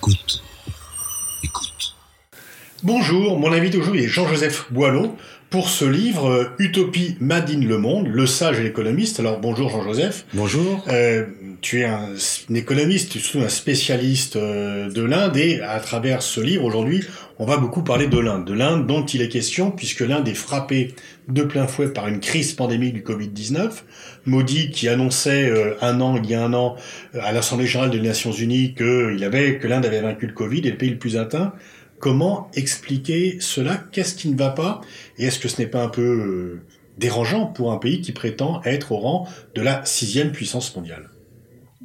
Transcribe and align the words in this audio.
Cicuto. 0.00 0.49
Bonjour, 2.82 3.38
mon 3.38 3.52
invité 3.52 3.76
aujourd'hui 3.76 4.04
est 4.04 4.08
Jean-Joseph 4.08 4.68
Boileau 4.70 5.14
pour 5.50 5.68
ce 5.68 5.84
livre 5.84 6.30
euh, 6.30 6.44
Utopie 6.58 7.14
Made 7.20 7.50
in 7.50 7.60
le 7.60 7.76
Monde, 7.76 8.08
le 8.08 8.24
sage 8.24 8.58
et 8.58 8.62
l'économiste. 8.62 9.20
Alors 9.20 9.38
bonjour 9.38 9.68
Jean-Joseph. 9.68 10.24
Bonjour. 10.32 10.82
Euh, 10.88 11.26
tu 11.60 11.80
es 11.80 11.84
un, 11.84 12.08
un, 12.48 12.54
économiste, 12.54 13.18
surtout 13.18 13.44
un 13.44 13.50
spécialiste 13.50 14.36
euh, 14.36 14.90
de 14.90 15.02
l'Inde 15.02 15.36
et 15.36 15.60
à 15.60 15.78
travers 15.80 16.22
ce 16.22 16.40
livre 16.40 16.64
aujourd'hui, 16.64 17.04
on 17.38 17.44
va 17.44 17.58
beaucoup 17.58 17.82
parler 17.82 18.06
de 18.06 18.18
l'Inde, 18.18 18.46
de 18.46 18.54
l'Inde 18.54 18.86
dont 18.86 19.04
il 19.04 19.20
est 19.20 19.28
question 19.28 19.70
puisque 19.70 20.00
l'Inde 20.00 20.26
est 20.26 20.34
frappée 20.34 20.94
de 21.28 21.42
plein 21.42 21.66
fouet 21.66 21.92
par 21.92 22.08
une 22.08 22.20
crise 22.20 22.54
pandémique 22.54 22.94
du 22.94 23.02
Covid-19. 23.02 23.72
Modi 24.24 24.70
qui 24.70 24.88
annonçait 24.88 25.52
un 25.82 26.00
an, 26.00 26.16
il 26.16 26.30
y 26.30 26.34
a 26.34 26.42
un 26.42 26.54
an, 26.54 26.76
à 27.20 27.32
l'Assemblée 27.32 27.66
générale 27.66 27.90
des 27.90 28.00
Nations 28.00 28.32
Unies 28.32 28.74
que 28.74 29.14
il 29.14 29.22
avait 29.24 29.58
que 29.58 29.66
l'Inde 29.66 29.84
avait 29.84 30.00
vaincu 30.00 30.26
le 30.26 30.32
Covid 30.32 30.60
et 30.60 30.70
le 30.70 30.76
pays 30.76 30.90
le 30.90 30.98
plus 30.98 31.16
atteint. 31.16 31.52
Comment 32.00 32.50
expliquer 32.54 33.38
cela? 33.40 33.76
Qu'est-ce 33.92 34.14
qui 34.14 34.30
ne 34.30 34.36
va 34.36 34.48
pas? 34.48 34.80
Et 35.18 35.26
est-ce 35.26 35.38
que 35.38 35.48
ce 35.48 35.60
n'est 35.60 35.68
pas 35.68 35.84
un 35.84 35.90
peu 35.90 36.00
euh, 36.00 36.62
dérangeant 36.96 37.44
pour 37.44 37.72
un 37.72 37.76
pays 37.76 38.00
qui 38.00 38.12
prétend 38.12 38.62
être 38.64 38.92
au 38.92 38.96
rang 38.96 39.28
de 39.54 39.60
la 39.60 39.84
sixième 39.84 40.32
puissance 40.32 40.74
mondiale? 40.74 41.10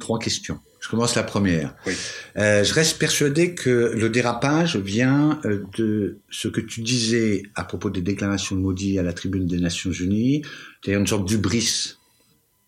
Trois 0.00 0.18
questions. 0.18 0.58
Je 0.80 0.88
commence 0.88 1.16
la 1.16 1.22
première. 1.22 1.74
Oui. 1.86 1.92
Euh, 2.38 2.64
je 2.64 2.72
reste 2.72 2.98
persuadé 2.98 3.54
que 3.54 3.92
le 3.94 4.08
dérapage 4.08 4.76
vient 4.76 5.38
euh, 5.44 5.64
de 5.76 6.20
ce 6.30 6.48
que 6.48 6.62
tu 6.62 6.80
disais 6.80 7.42
à 7.54 7.64
propos 7.64 7.90
des 7.90 8.00
déclarations 8.00 8.56
de 8.56 8.62
Modi 8.62 8.98
à 8.98 9.02
la 9.02 9.12
tribune 9.12 9.46
des 9.46 9.58
Nations 9.58 9.92
Unies, 9.92 10.42
c'est-à-dire 10.80 11.00
une 11.00 11.06
sorte 11.06 11.26
d'ubris 11.26 11.96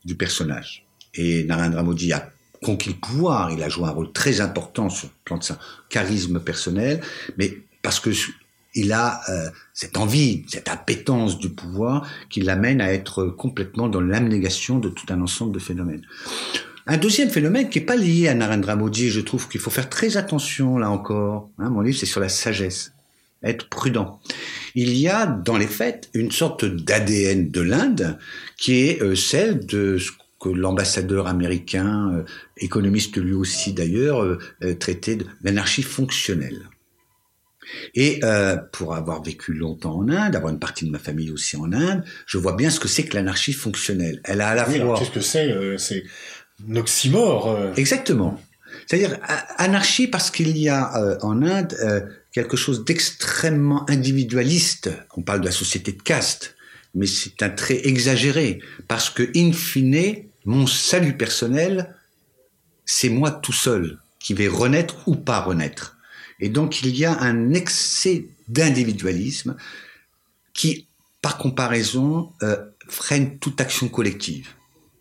du 0.05 0.17
personnage. 0.17 0.87
Et 1.15 1.45
Narendra 1.45 1.83
Modi 1.83 2.13
a 2.13 2.31
conquis 2.63 2.91
le 2.91 2.97
pouvoir, 2.97 3.51
il 3.51 3.63
a 3.63 3.69
joué 3.69 3.87
un 3.87 3.93
rôle 3.93 4.13
très 4.13 4.41
important 4.41 4.89
sur 4.91 5.09
le 5.09 5.15
plan 5.25 5.39
de 5.39 5.45
sa 5.45 5.59
charisme 5.89 6.41
personnel, 6.41 7.01
mais 7.37 7.59
parce 7.83 8.01
que 8.01 8.11
il 8.75 8.93
a 8.93 9.21
euh, 9.29 9.49
cette 9.73 9.97
envie, 9.97 10.45
cette 10.49 10.69
appétence 10.69 11.39
du 11.39 11.49
pouvoir 11.49 12.09
qui 12.31 12.41
l'amène 12.41 12.81
à 12.81 12.93
être 12.93 13.25
complètement 13.25 13.89
dans 13.89 14.01
l'abnégation 14.01 14.79
de 14.79 14.89
tout 14.89 15.07
un 15.09 15.21
ensemble 15.21 15.53
de 15.53 15.59
phénomènes. 15.59 16.05
Un 16.87 16.97
deuxième 16.97 17.29
phénomène 17.29 17.69
qui 17.69 17.81
n'est 17.81 17.85
pas 17.85 17.97
lié 17.97 18.29
à 18.29 18.35
Narendra 18.35 18.77
Modi, 18.77 19.11
je 19.11 19.21
trouve 19.21 19.49
qu'il 19.49 19.61
faut 19.61 19.71
faire 19.71 19.89
très 19.91 20.17
attention 20.17 20.79
là 20.79 20.91
encore. 20.91 21.51
Hein, 21.59 21.71
mon 21.71 21.81
livre, 21.81 21.99
c'est 21.99 22.07
sur 22.07 22.21
la 22.21 22.29
sagesse, 22.29 22.93
être 23.43 23.69
prudent. 23.69 24.21
Il 24.75 24.97
y 24.97 25.09
a 25.09 25.27
dans 25.27 25.59
les 25.59 25.67
faits 25.67 26.09
une 26.15 26.31
sorte 26.31 26.65
d'ADN 26.65 27.51
de 27.51 27.61
l'Inde 27.61 28.19
qui 28.57 28.81
est 28.87 29.03
euh, 29.03 29.15
celle 29.15 29.67
de 29.67 29.99
ce 29.99 30.13
que 30.41 30.49
l'ambassadeur 30.49 31.27
américain, 31.27 32.13
euh, 32.15 32.25
économiste 32.57 33.17
lui 33.17 33.35
aussi 33.35 33.73
d'ailleurs, 33.73 34.23
euh, 34.23 34.39
traitait 34.79 35.19
d'anarchie 35.43 35.83
fonctionnelle. 35.83 36.69
Et 37.95 38.21
euh, 38.25 38.57
pour 38.73 38.95
avoir 38.95 39.23
vécu 39.23 39.53
longtemps 39.53 39.97
en 39.97 40.09
Inde, 40.09 40.37
avoir 40.37 40.53
une 40.53 40.59
partie 40.59 40.85
de 40.85 40.91
ma 40.91 40.99
famille 40.99 41.31
aussi 41.31 41.57
en 41.57 41.73
Inde, 41.73 42.05
je 42.27 42.39
vois 42.39 42.55
bien 42.55 42.71
ce 42.71 42.81
que 42.81 42.89
c'est 42.89 43.05
que 43.05 43.15
l'anarchie 43.15 43.53
fonctionnelle. 43.53 44.21
Elle 44.25 44.41
a 44.41 44.49
à 44.49 44.55
la 44.55 44.69
oui, 44.69 44.81
fois. 44.81 44.99
Qu'est-ce 44.99 45.11
que 45.11 45.21
c'est 45.21 45.51
euh, 45.51 45.77
C'est 45.79 46.05
un 46.69 46.77
oxymore. 46.77 47.51
Euh... 47.51 47.75
Exactement. 47.77 48.41
C'est-à-dire 48.87 49.19
anarchie 49.57 50.07
parce 50.07 50.31
qu'il 50.31 50.57
y 50.57 50.69
a 50.69 50.97
euh, 50.97 51.19
en 51.23 51.43
Inde 51.43 51.75
euh, 51.83 52.01
quelque 52.33 52.57
chose 52.57 52.85
d'extrêmement 52.85 53.89
individualiste. 53.91 54.91
On 55.17 55.23
parle 55.23 55.41
de 55.41 55.47
la 55.47 55.53
société 55.53 55.93
de 55.93 56.03
caste, 56.03 56.57
mais 56.95 57.07
c'est 57.07 57.43
un 57.43 57.51
trait 57.51 57.87
exagéré 57.87 58.61
parce 58.87 59.11
que 59.11 59.29
in 59.37 59.53
fine, 59.53 60.28
mon 60.49 60.67
salut 60.67 61.15
personnel, 61.15 61.95
c'est 62.87 63.11
moi 63.11 63.31
tout 63.31 63.53
seul 63.53 63.99
qui 64.19 64.33
vais 64.33 64.49
renaître 64.49 65.07
ou 65.07 65.15
pas 65.15 65.41
renaître. 65.41 65.99
Et 66.41 66.49
donc 66.49 66.81
il 66.81 66.97
y 66.97 67.05
a 67.05 67.21
un 67.21 67.53
excès 67.53 68.31
d'individualisme 68.49 69.57
qui, 70.55 70.89
par 71.21 71.37
comparaison, 71.37 72.33
euh, 72.43 72.57
freine 72.89 73.39
toute 73.39 73.61
action 73.61 73.91
collective. 73.91 74.49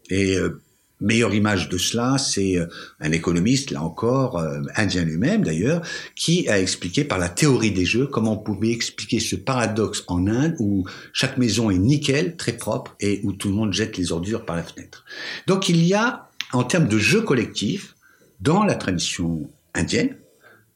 Et 0.10 0.36
euh, 0.36 0.62
meilleure 1.00 1.34
image 1.34 1.70
de 1.70 1.78
cela, 1.78 2.18
c'est 2.18 2.58
euh, 2.58 2.66
un 3.00 3.12
économiste, 3.12 3.72
là 3.72 3.84
encore, 3.84 4.38
euh, 4.38 4.62
indien 4.76 5.04
lui-même 5.04 5.44
d'ailleurs, 5.44 5.82
qui 6.16 6.50
a 6.50 6.60
expliqué 6.60 7.04
par 7.04 7.20
la 7.20 7.30
théorie 7.30 7.72
des 7.72 7.86
jeux 7.86 8.08
comment 8.08 8.34
on 8.34 8.38
pouvait 8.38 8.72
expliquer 8.72 9.20
ce 9.20 9.36
paradoxe 9.36 10.04
en 10.08 10.28
Inde 10.28 10.56
où 10.60 10.86
chaque 11.14 11.38
maison 11.38 11.70
est 11.70 11.78
nickel, 11.78 12.36
très 12.36 12.54
propre, 12.54 12.96
et 13.00 13.22
où 13.24 13.34
tout 13.34 13.50
le 13.50 13.56
monde 13.56 13.74
jette 13.74 13.98
les 13.98 14.12
ordures 14.12 14.46
par 14.46 14.56
la 14.56 14.64
fenêtre. 14.64 15.06
Donc 15.46 15.70
il 15.70 15.84
y 15.84 15.94
a, 15.94 16.30
en 16.54 16.64
termes 16.64 16.88
de 16.88 16.98
jeu 16.98 17.22
collectif, 17.22 17.96
dans 18.40 18.64
la 18.64 18.76
tradition 18.76 19.50
indienne, 19.74 20.16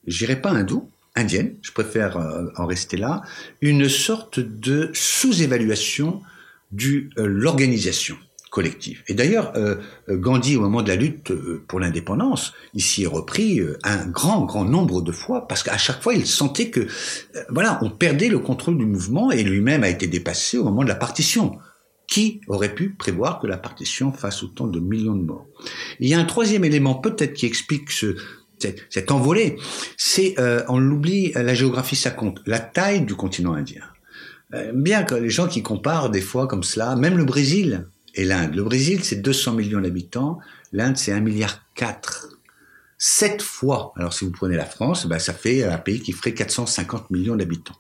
j'irai 0.07 0.39
pas 0.39 0.51
hindoue, 0.51 0.89
indienne, 1.15 1.55
je 1.61 1.71
préfère 1.71 2.17
euh, 2.17 2.47
en 2.57 2.65
rester 2.65 2.97
là, 2.97 3.21
une 3.61 3.89
sorte 3.89 4.39
de 4.39 4.91
sous-évaluation 4.93 6.21
de 6.71 7.09
l'organisation 7.17 8.17
Et 9.07 9.13
d'ailleurs, 9.13 9.53
euh, 9.55 9.77
Gandhi, 10.09 10.57
au 10.57 10.61
moment 10.61 10.81
de 10.81 10.89
la 10.89 10.97
lutte 10.97 11.31
pour 11.67 11.79
l'indépendance, 11.79 12.53
ici 12.73 13.03
est 13.03 13.07
repris 13.07 13.61
un 13.83 14.05
grand, 14.07 14.43
grand 14.45 14.65
nombre 14.65 15.01
de 15.01 15.11
fois, 15.11 15.47
parce 15.47 15.63
qu'à 15.63 15.77
chaque 15.77 16.03
fois, 16.03 16.13
il 16.13 16.27
sentait 16.27 16.69
que, 16.69 16.85
voilà, 17.49 17.79
on 17.81 17.89
perdait 17.89 18.27
le 18.27 18.39
contrôle 18.39 18.77
du 18.77 18.85
mouvement, 18.85 19.31
et 19.31 19.43
lui-même 19.43 19.83
a 19.83 19.89
été 19.89 20.07
dépassé 20.07 20.57
au 20.57 20.65
moment 20.65 20.83
de 20.83 20.89
la 20.89 20.95
partition. 20.95 21.57
Qui 22.07 22.41
aurait 22.47 22.75
pu 22.75 22.89
prévoir 22.89 23.39
que 23.39 23.47
la 23.47 23.57
partition 23.57 24.11
fasse 24.11 24.43
autant 24.43 24.67
de 24.67 24.81
millions 24.81 25.15
de 25.15 25.23
morts? 25.23 25.47
Il 26.01 26.09
y 26.09 26.13
a 26.13 26.19
un 26.19 26.25
troisième 26.25 26.65
élément 26.65 26.95
peut-être 26.95 27.33
qui 27.33 27.45
explique 27.45 27.89
ce, 27.89 28.17
cette 28.89 29.11
envolée, 29.11 29.57
c'est, 29.97 30.35
euh, 30.39 30.61
on 30.67 30.77
l'oublie, 30.77 31.31
la 31.35 31.53
géographie 31.53 31.95
ça 31.95 32.11
compte, 32.11 32.41
la 32.45 32.59
taille 32.59 33.05
du 33.05 33.15
continent 33.15 33.53
indien. 33.53 33.83
Euh, 34.53 34.71
bien 34.73 35.03
que 35.03 35.15
les 35.15 35.29
gens 35.29 35.47
qui 35.47 35.63
comparent 35.63 36.09
des 36.09 36.21
fois 36.21 36.47
comme 36.47 36.63
cela, 36.63 36.95
même 36.95 37.17
le 37.17 37.23
Brésil 37.23 37.85
et 38.15 38.25
l'Inde. 38.25 38.55
Le 38.55 38.63
Brésil, 38.63 39.03
c'est 39.03 39.21
200 39.21 39.53
millions 39.53 39.81
d'habitants, 39.81 40.39
l'Inde, 40.73 40.97
c'est 40.97 41.11
1 41.11 41.19
milliard 41.19 41.61
4. 41.75 42.37
Sept 42.97 43.41
fois, 43.41 43.93
alors 43.95 44.13
si 44.13 44.25
vous 44.25 44.31
prenez 44.31 44.55
la 44.55 44.65
France, 44.65 45.07
ben, 45.07 45.19
ça 45.19 45.33
fait 45.33 45.63
un 45.63 45.77
pays 45.77 46.01
qui 46.01 46.11
ferait 46.11 46.33
450 46.33 47.09
millions 47.09 47.35
d'habitants. 47.35 47.77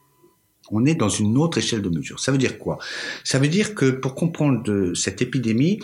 On 0.71 0.85
est 0.85 0.95
dans 0.95 1.09
une 1.09 1.37
autre 1.37 1.57
échelle 1.57 1.81
de 1.81 1.89
mesure. 1.89 2.19
Ça 2.19 2.31
veut 2.31 2.37
dire 2.37 2.57
quoi? 2.57 2.79
Ça 3.23 3.37
veut 3.39 3.49
dire 3.49 3.75
que 3.75 3.91
pour 3.91 4.15
comprendre 4.15 4.93
cette 4.95 5.21
épidémie, 5.21 5.79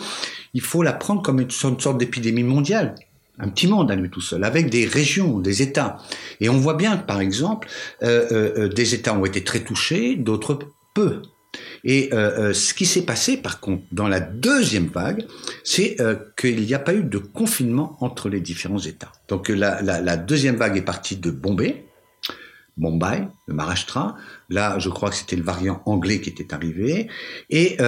il 0.54 0.62
faut 0.62 0.82
la 0.82 0.92
prendre 0.92 1.22
comme 1.22 1.40
une 1.40 1.50
sorte 1.50 1.98
d'épidémie 1.98 2.42
mondiale 2.42 2.94
un 3.38 3.48
petit 3.48 3.66
monde 3.66 3.90
à 3.90 3.94
lui 3.94 4.10
tout 4.10 4.20
seul, 4.20 4.44
avec 4.44 4.70
des 4.70 4.84
régions, 4.86 5.38
des 5.38 5.62
États. 5.62 5.98
Et 6.40 6.48
on 6.48 6.58
voit 6.58 6.74
bien, 6.74 6.96
par 6.96 7.20
exemple, 7.20 7.68
euh, 8.02 8.26
euh, 8.32 8.68
des 8.68 8.94
États 8.94 9.14
ont 9.14 9.24
été 9.24 9.44
très 9.44 9.60
touchés, 9.60 10.16
d'autres 10.16 10.58
peu. 10.94 11.22
Et 11.84 12.10
euh, 12.12 12.52
ce 12.52 12.74
qui 12.74 12.86
s'est 12.86 13.04
passé, 13.04 13.36
par 13.36 13.60
contre, 13.60 13.82
dans 13.92 14.08
la 14.08 14.20
deuxième 14.20 14.86
vague, 14.86 15.24
c'est 15.64 15.96
qu'il 16.38 16.60
n'y 16.60 16.74
a 16.74 16.78
pas 16.78 16.94
eu 16.94 17.02
de 17.02 17.18
confinement 17.18 17.96
entre 18.00 18.28
les 18.28 18.40
différents 18.40 18.78
États. 18.80 19.12
Donc 19.28 19.48
la, 19.48 20.16
deuxième 20.16 20.56
vague 20.56 20.76
est 20.76 20.82
partie 20.82 21.16
de 21.16 21.30
Bombay, 21.30 21.84
Mumbai, 22.76 23.26
le 23.46 23.54
Maharashtra. 23.54 24.16
Là, 24.50 24.78
je 24.78 24.88
crois 24.88 25.10
que 25.10 25.16
c'était 25.16 25.36
le 25.36 25.42
variant 25.42 25.82
anglais 25.84 26.20
qui 26.20 26.30
était 26.30 26.52
arrivé. 26.54 27.08
Et 27.50 27.78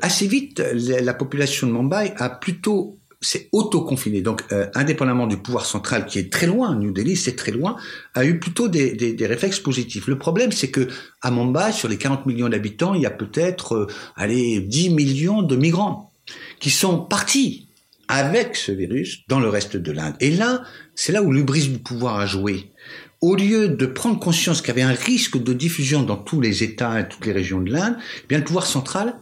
assez 0.00 0.26
vite, 0.26 0.62
la 0.72 1.14
population 1.14 1.66
de 1.66 1.72
Mumbai 1.72 2.12
a 2.16 2.30
plutôt 2.30 2.98
c'est 3.22 3.48
auto-confiné. 3.52 4.20
Donc, 4.20 4.42
euh, 4.52 4.66
indépendamment 4.74 5.26
du 5.26 5.38
pouvoir 5.38 5.64
central 5.64 6.06
qui 6.06 6.18
est 6.18 6.30
très 6.30 6.46
loin, 6.46 6.74
New 6.74 6.92
Delhi, 6.92 7.16
c'est 7.16 7.36
très 7.36 7.52
loin, 7.52 7.76
a 8.14 8.24
eu 8.24 8.38
plutôt 8.38 8.68
des, 8.68 9.16
réflexes 9.20 9.60
positifs. 9.60 10.08
Le 10.08 10.18
problème, 10.18 10.52
c'est 10.52 10.70
que 10.70 10.88
à 11.22 11.30
Mumbai, 11.30 11.72
sur 11.72 11.88
les 11.88 11.96
40 11.96 12.26
millions 12.26 12.48
d'habitants, 12.48 12.94
il 12.94 13.02
y 13.02 13.06
a 13.06 13.10
peut-être, 13.10 13.74
euh, 13.74 13.86
allez, 14.16 14.60
10 14.60 14.90
millions 14.90 15.42
de 15.42 15.56
migrants 15.56 16.12
qui 16.60 16.70
sont 16.70 16.98
partis 16.98 17.68
avec 18.08 18.56
ce 18.56 18.72
virus 18.72 19.20
dans 19.28 19.40
le 19.40 19.48
reste 19.48 19.76
de 19.76 19.92
l'Inde. 19.92 20.14
Et 20.20 20.30
là, 20.30 20.64
c'est 20.94 21.12
là 21.12 21.22
où 21.22 21.32
l'ubris 21.32 21.68
du 21.68 21.78
pouvoir 21.78 22.18
a 22.18 22.26
joué. 22.26 22.72
Au 23.20 23.36
lieu 23.36 23.68
de 23.68 23.86
prendre 23.86 24.18
conscience 24.18 24.60
qu'il 24.60 24.68
y 24.68 24.72
avait 24.72 24.82
un 24.82 24.92
risque 24.92 25.40
de 25.40 25.52
diffusion 25.52 26.02
dans 26.02 26.16
tous 26.16 26.40
les 26.40 26.64
États 26.64 27.00
et 27.00 27.08
toutes 27.08 27.24
les 27.24 27.32
régions 27.32 27.60
de 27.60 27.70
l'Inde, 27.70 27.96
eh 28.24 28.26
bien 28.26 28.38
le 28.38 28.44
pouvoir 28.44 28.66
central 28.66 29.14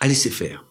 a 0.00 0.06
laissé 0.06 0.28
faire. 0.28 0.67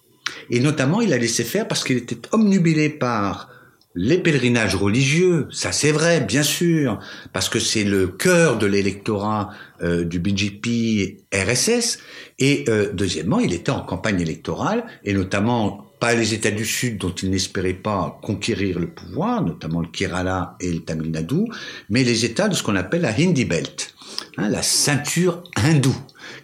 Et 0.49 0.59
notamment, 0.59 1.01
il 1.01 1.13
a 1.13 1.17
laissé 1.17 1.43
faire 1.43 1.67
parce 1.67 1.83
qu'il 1.83 1.97
était 1.97 2.17
omnubilé 2.31 2.89
par 2.89 3.49
les 3.97 4.19
pèlerinages 4.19 4.75
religieux, 4.75 5.47
ça 5.49 5.71
c'est 5.71 5.91
vrai, 5.91 6.21
bien 6.21 6.43
sûr, 6.43 6.99
parce 7.33 7.49
que 7.49 7.59
c'est 7.59 7.83
le 7.83 8.07
cœur 8.07 8.59
de 8.59 8.67
l'électorat 8.67 9.49
euh, 9.81 10.05
du 10.05 10.19
BJP 10.19 11.17
RSS. 11.33 11.97
Et 12.37 12.65
euh, 12.69 12.91
deuxièmement, 12.93 13.39
il 13.39 13.53
était 13.53 13.71
en 13.71 13.81
campagne 13.81 14.21
électorale, 14.21 14.85
et 15.03 15.13
notamment 15.13 15.87
pas 15.99 16.13
les 16.13 16.35
États 16.35 16.51
du 16.51 16.63
Sud 16.63 16.99
dont 16.99 17.09
il 17.09 17.31
n'espérait 17.31 17.73
pas 17.73 18.19
conquérir 18.21 18.77
le 18.77 18.87
pouvoir, 18.87 19.43
notamment 19.43 19.81
le 19.81 19.87
Kerala 19.87 20.55
et 20.59 20.71
le 20.71 20.81
Tamil 20.81 21.09
Nadu, 21.09 21.45
mais 21.89 22.03
les 22.03 22.23
États 22.23 22.49
de 22.49 22.53
ce 22.53 22.61
qu'on 22.61 22.75
appelle 22.75 23.01
la 23.01 23.15
Hindi 23.17 23.45
Belt, 23.45 23.95
hein, 24.37 24.49
la 24.49 24.61
ceinture 24.61 25.43
hindoue, 25.55 25.95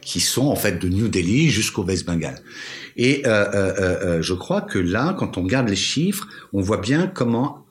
qui 0.01 0.19
sont 0.19 0.47
en 0.47 0.55
fait 0.55 0.79
de 0.79 0.87
New 0.89 1.07
Delhi 1.07 1.49
jusqu'au 1.49 1.83
West 1.83 2.05
Bengal. 2.05 2.35
Et 2.95 3.23
euh, 3.25 3.45
euh, 3.53 3.73
euh, 3.79 4.21
je 4.21 4.33
crois 4.33 4.61
que 4.61 4.79
là, 4.79 5.15
quand 5.17 5.37
on 5.37 5.43
regarde 5.43 5.69
les 5.69 5.75
chiffres, 5.75 6.27
on 6.51 6.61
voit 6.61 6.77
bien 6.77 7.07
comment 7.07 7.65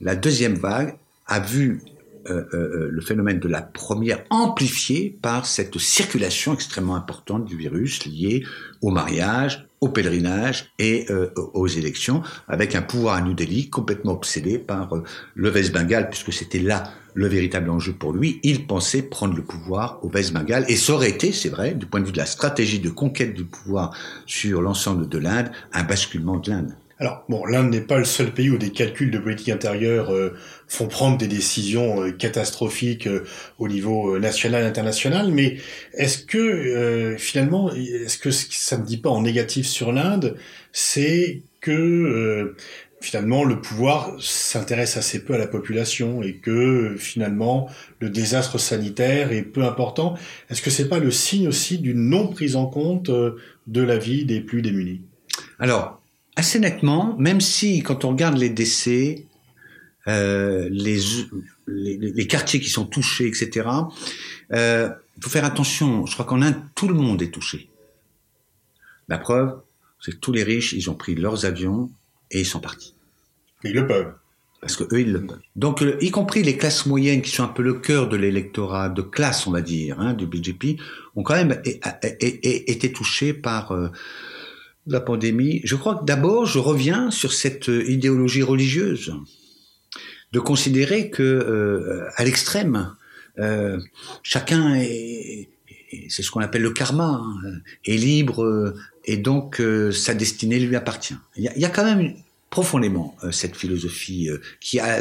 la 0.00 0.16
deuxième 0.16 0.54
vague 0.54 0.96
a 1.26 1.40
vu 1.40 1.82
le 2.28 3.00
phénomène 3.02 3.38
de 3.38 3.46
la 3.46 3.62
première 3.62 4.24
amplifié 4.30 5.16
par 5.22 5.46
cette 5.46 5.78
circulation 5.78 6.54
extrêmement 6.54 6.96
importante 6.96 7.44
du 7.44 7.56
virus 7.56 8.04
liée 8.04 8.44
au 8.82 8.90
mariage, 8.90 9.68
au 9.80 9.90
pèlerinage 9.90 10.72
et 10.80 11.06
aux 11.36 11.68
élections, 11.68 12.24
avec 12.48 12.74
un 12.74 12.82
pouvoir 12.82 13.14
à 13.14 13.20
New 13.20 13.32
Delhi 13.32 13.70
complètement 13.70 14.10
obsédé 14.10 14.58
par 14.58 14.90
le 15.36 15.52
West 15.52 15.70
Bengal, 15.72 16.10
puisque 16.10 16.32
c'était 16.32 16.58
là 16.58 16.90
le 17.16 17.26
véritable 17.26 17.70
enjeu 17.70 17.92
pour 17.92 18.12
lui. 18.12 18.38
Il 18.44 18.66
pensait 18.66 19.02
prendre 19.02 19.34
le 19.34 19.42
pouvoir 19.42 19.98
au 20.02 20.08
Bengal, 20.08 20.64
et 20.68 20.76
ça 20.76 20.92
aurait 20.92 21.10
été, 21.10 21.32
c'est 21.32 21.48
vrai, 21.48 21.74
du 21.74 21.86
point 21.86 22.00
de 22.00 22.04
vue 22.04 22.12
de 22.12 22.18
la 22.18 22.26
stratégie 22.26 22.78
de 22.78 22.90
conquête 22.90 23.34
du 23.34 23.44
pouvoir 23.44 23.96
sur 24.26 24.62
l'ensemble 24.62 25.08
de 25.08 25.18
l'Inde, 25.18 25.50
un 25.72 25.82
basculement 25.82 26.36
de 26.36 26.50
l'Inde. 26.50 26.76
Alors, 26.98 27.24
bon, 27.28 27.44
l'Inde 27.44 27.70
n'est 27.70 27.82
pas 27.82 27.98
le 27.98 28.04
seul 28.04 28.32
pays 28.32 28.48
où 28.48 28.56
des 28.56 28.70
calculs 28.70 29.10
de 29.10 29.18
politique 29.18 29.50
intérieure 29.50 30.10
euh, 30.10 30.34
font 30.66 30.88
prendre 30.88 31.18
des 31.18 31.28
décisions 31.28 32.02
euh, 32.02 32.10
catastrophiques 32.10 33.06
euh, 33.06 33.24
au 33.58 33.68
niveau 33.68 34.18
national 34.18 34.62
et 34.62 34.66
international, 34.66 35.30
mais 35.30 35.58
est-ce 35.92 36.18
que, 36.18 37.16
finalement, 37.18 37.70
est-ce 37.74 38.16
que 38.16 38.30
ça 38.30 38.78
ne 38.78 38.84
dit 38.84 38.96
pas 38.96 39.10
en 39.10 39.22
négatif 39.22 39.66
sur 39.66 39.92
l'Inde, 39.92 40.36
c'est 40.72 41.42
que, 41.60 42.54
finalement, 43.00 43.44
le 43.44 43.60
pouvoir 43.60 44.16
s'intéresse 44.18 44.96
assez 44.96 45.24
peu 45.24 45.34
à 45.34 45.38
la 45.38 45.46
population 45.46 46.22
et 46.22 46.36
que, 46.36 46.96
finalement, 46.98 47.68
le 48.00 48.10
désastre 48.10 48.58
sanitaire 48.58 49.32
est 49.32 49.42
peu 49.42 49.64
important 49.64 50.16
Est-ce 50.50 50.62
que 50.62 50.70
c'est 50.70 50.88
pas 50.88 50.98
le 50.98 51.10
signe 51.10 51.48
aussi 51.48 51.78
d'une 51.78 52.08
non 52.08 52.28
prise 52.28 52.56
en 52.56 52.66
compte 52.66 53.10
de 53.10 53.80
la 53.82 53.98
vie 53.98 54.24
des 54.24 54.40
plus 54.40 54.62
démunis? 54.62 55.02
Alors, 55.58 56.00
assez 56.36 56.58
nettement, 56.58 57.16
même 57.18 57.40
si 57.40 57.82
quand 57.82 58.04
on 58.04 58.10
regarde 58.10 58.38
les 58.38 58.50
décès, 58.50 59.26
euh, 60.06 60.68
les, 60.70 61.00
les, 61.66 62.26
quartiers 62.26 62.60
qui 62.60 62.68
sont 62.68 62.86
touchés, 62.86 63.26
etc., 63.26 63.68
il 64.50 64.56
euh, 64.56 64.88
faut 65.20 65.30
faire 65.30 65.44
attention. 65.44 66.06
Je 66.06 66.12
crois 66.12 66.24
qu'en 66.24 66.42
Inde, 66.42 66.56
tout 66.74 66.88
le 66.88 66.94
monde 66.94 67.22
est 67.22 67.32
touché. 67.32 67.68
La 69.08 69.18
preuve, 69.18 69.60
c'est 70.00 70.12
que 70.12 70.16
tous 70.16 70.32
les 70.32 70.44
riches, 70.44 70.72
ils 70.72 70.90
ont 70.90 70.94
pris 70.94 71.14
leurs 71.14 71.44
avions 71.44 71.90
et 72.30 72.40
ils 72.40 72.46
sont 72.46 72.60
partis. 72.60 72.94
Ils 73.64 73.72
le 73.72 73.86
peuvent. 73.86 74.12
Parce 74.60 74.76
que 74.76 74.84
eux, 74.94 75.00
ils 75.00 75.12
le 75.12 75.24
peuvent. 75.24 75.40
Donc, 75.54 75.84
y 76.00 76.10
compris 76.10 76.42
les 76.42 76.56
classes 76.56 76.86
moyennes, 76.86 77.22
qui 77.22 77.30
sont 77.30 77.44
un 77.44 77.48
peu 77.48 77.62
le 77.62 77.74
cœur 77.74 78.08
de 78.08 78.16
l'électorat 78.16 78.88
de 78.88 79.02
classe, 79.02 79.46
on 79.46 79.50
va 79.50 79.60
dire, 79.60 80.00
hein, 80.00 80.14
du 80.14 80.26
BJP, 80.26 80.80
ont 81.14 81.22
quand 81.22 81.34
même 81.34 81.60
été 81.64 82.92
touchés 82.92 83.32
par 83.32 83.72
euh, 83.72 83.90
la 84.86 85.00
pandémie, 85.00 85.60
je 85.64 85.76
crois 85.76 85.96
que 85.96 86.04
d'abord, 86.04 86.46
je 86.46 86.58
reviens 86.58 87.10
sur 87.10 87.32
cette 87.32 87.68
euh, 87.68 87.88
idéologie 87.90 88.42
religieuse, 88.42 89.14
de 90.32 90.40
considérer 90.40 91.10
que 91.10 91.22
euh, 91.22 92.08
à 92.16 92.24
l'extrême, 92.24 92.94
euh, 93.38 93.78
chacun 94.22 94.74
est, 94.76 95.48
c'est 96.08 96.22
ce 96.22 96.30
qu'on 96.30 96.40
appelle 96.40 96.62
le 96.62 96.70
karma, 96.70 97.22
hein, 97.22 97.52
est 97.84 97.96
libre 97.96 98.74
et 99.04 99.16
donc 99.16 99.62
sa 99.92 100.14
destinée 100.14 100.58
lui 100.58 100.76
appartient. 100.76 101.16
Il 101.36 101.44
y, 101.44 101.64
a, 101.64 101.68
quand 101.68 101.84
même 101.84 102.14
profondément 102.50 103.16
cette 103.30 103.56
philosophie 103.56 104.28
qui 104.60 104.80
a 104.80 105.00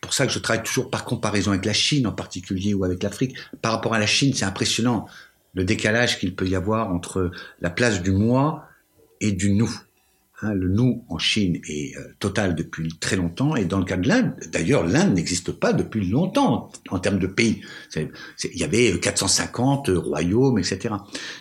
pour 0.00 0.14
ça 0.14 0.26
que 0.26 0.32
je 0.32 0.38
travaille 0.38 0.62
toujours 0.62 0.90
par 0.90 1.04
comparaison 1.04 1.50
avec 1.50 1.66
la 1.66 1.72
Chine 1.72 2.06
en 2.06 2.12
particulier 2.12 2.74
ou 2.74 2.84
avec 2.84 3.02
l'Afrique. 3.02 3.36
Par 3.60 3.72
rapport 3.72 3.94
à 3.94 3.98
la 3.98 4.06
Chine, 4.06 4.32
c'est 4.34 4.44
impressionnant 4.44 5.06
le 5.54 5.64
décalage 5.64 6.18
qu'il 6.18 6.34
peut 6.34 6.48
y 6.48 6.54
avoir 6.54 6.92
entre 6.92 7.30
la 7.60 7.70
place 7.70 8.02
du 8.02 8.12
moi 8.12 8.64
et 9.20 9.32
du 9.32 9.52
nous. 9.52 9.70
Hein, 10.42 10.54
le 10.54 10.68
nous 10.68 11.04
en 11.10 11.18
Chine 11.18 11.60
est 11.68 11.94
euh, 11.98 12.14
total 12.18 12.54
depuis 12.54 12.88
très 12.98 13.16
longtemps 13.16 13.56
et 13.56 13.66
dans 13.66 13.78
le 13.78 13.84
cas 13.84 13.98
de 13.98 14.08
l'Inde, 14.08 14.32
d'ailleurs 14.50 14.86
l'Inde 14.86 15.12
n'existe 15.14 15.52
pas 15.52 15.74
depuis 15.74 16.06
longtemps 16.06 16.70
en, 16.88 16.98
termes 16.98 17.18
de 17.18 17.26
pays. 17.26 17.60
il 17.94 18.08
y 18.54 18.64
avait 18.64 18.98
450 18.98 19.90
royaumes, 19.94 20.58
etc. 20.58 20.94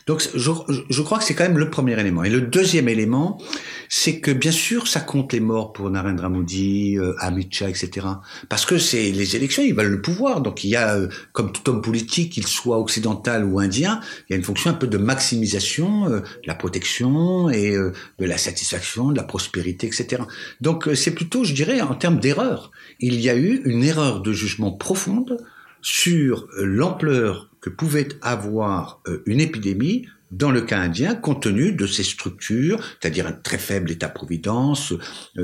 Donc 0.06 0.28
je, 0.36 1.01
crois 1.01 1.19
que 1.19 1.24
c'est 1.24 1.34
quand 1.34 1.46
même 1.46 1.57
le 1.57 1.69
premier 1.69 1.98
élément. 1.98 2.25
Et 2.25 2.30
le 2.30 2.42
deuxième 2.42 2.90
élément, 2.90 3.42
c'est 3.88 4.19
que 4.19 4.31
bien 4.31 4.51
sûr 4.51 4.86
ça 4.90 5.00
compte 5.00 5.31
les 5.31 5.40
morts 5.40 5.72
pour 5.72 5.90
Narendra 5.90 6.28
Modi, 6.28 6.98
euh, 6.98 7.13
Amit 7.19 7.48
Shah, 7.51 7.69
etc. 7.69 8.06
Parce 8.50 8.66
que 8.66 8.78
c'est 8.78 9.12
les 9.13 9.38
élections, 9.38 9.63
ils 9.63 9.74
veulent 9.74 9.92
le 9.92 10.01
pouvoir. 10.01 10.42
Donc 10.42 10.66
il 10.66 10.72
y 10.72 10.75
a, 10.75 10.96
euh, 10.96 11.07
comme 11.31 11.54
tout 11.54 11.69
homme 11.69 11.81
politique, 11.81 12.34
qu'il 12.34 12.48
soit 12.48 12.78
occidental 12.78 13.46
ou 13.46 13.60
indien, 13.60 14.01
il 14.30 14.34
y 14.34 14.36
a 14.36 14.38
une 14.38 14.44
fonction 14.44 14.72
un 14.72 14.74
peu 14.74 14.88
de 14.88 14.98
maximisation 14.98 16.10
de 16.10 16.22
la 16.46 16.56
protection 16.56 17.50
et 17.50 17.72
de 17.72 18.25
la 18.25 18.38
satisfaction 18.38 18.88
de 18.97 19.15
la 19.15 19.24
prospérité, 19.24 19.88
etc. 19.88 20.24
Donc 20.62 20.88
euh, 20.88 20.95
c'est 20.95 21.13
plutôt, 21.13 21.44
je 21.44 21.53
dirais, 21.53 21.81
en 21.81 21.95
termes 21.95 22.19
d'erreur. 22.19 22.71
Il 23.00 23.19
y 23.19 23.30
a 23.30 23.36
eu 23.36 23.62
une 23.65 23.83
erreur 23.83 24.21
de 24.21 24.33
jugement 24.33 24.71
profonde 24.71 25.38
sur 25.81 26.47
euh, 26.57 26.65
l'ampleur 26.65 27.50
que 27.62 27.69
pouvait 27.69 28.09
avoir 28.21 29.01
euh, 29.07 29.21
une 29.25 29.39
épidémie 29.39 30.07
dans 30.31 30.51
le 30.51 30.61
cas 30.61 30.79
indien, 30.79 31.15
compte 31.15 31.43
tenu 31.43 31.71
de 31.71 31.87
ces 31.87 32.03
structures, 32.03 32.79
c'est-à-dire 32.99 33.27
un 33.27 33.31
très 33.31 33.57
faible 33.57 33.91
état-providence, 33.91 34.93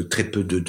très 0.09 0.25
peu 0.25 0.43
de, 0.43 0.59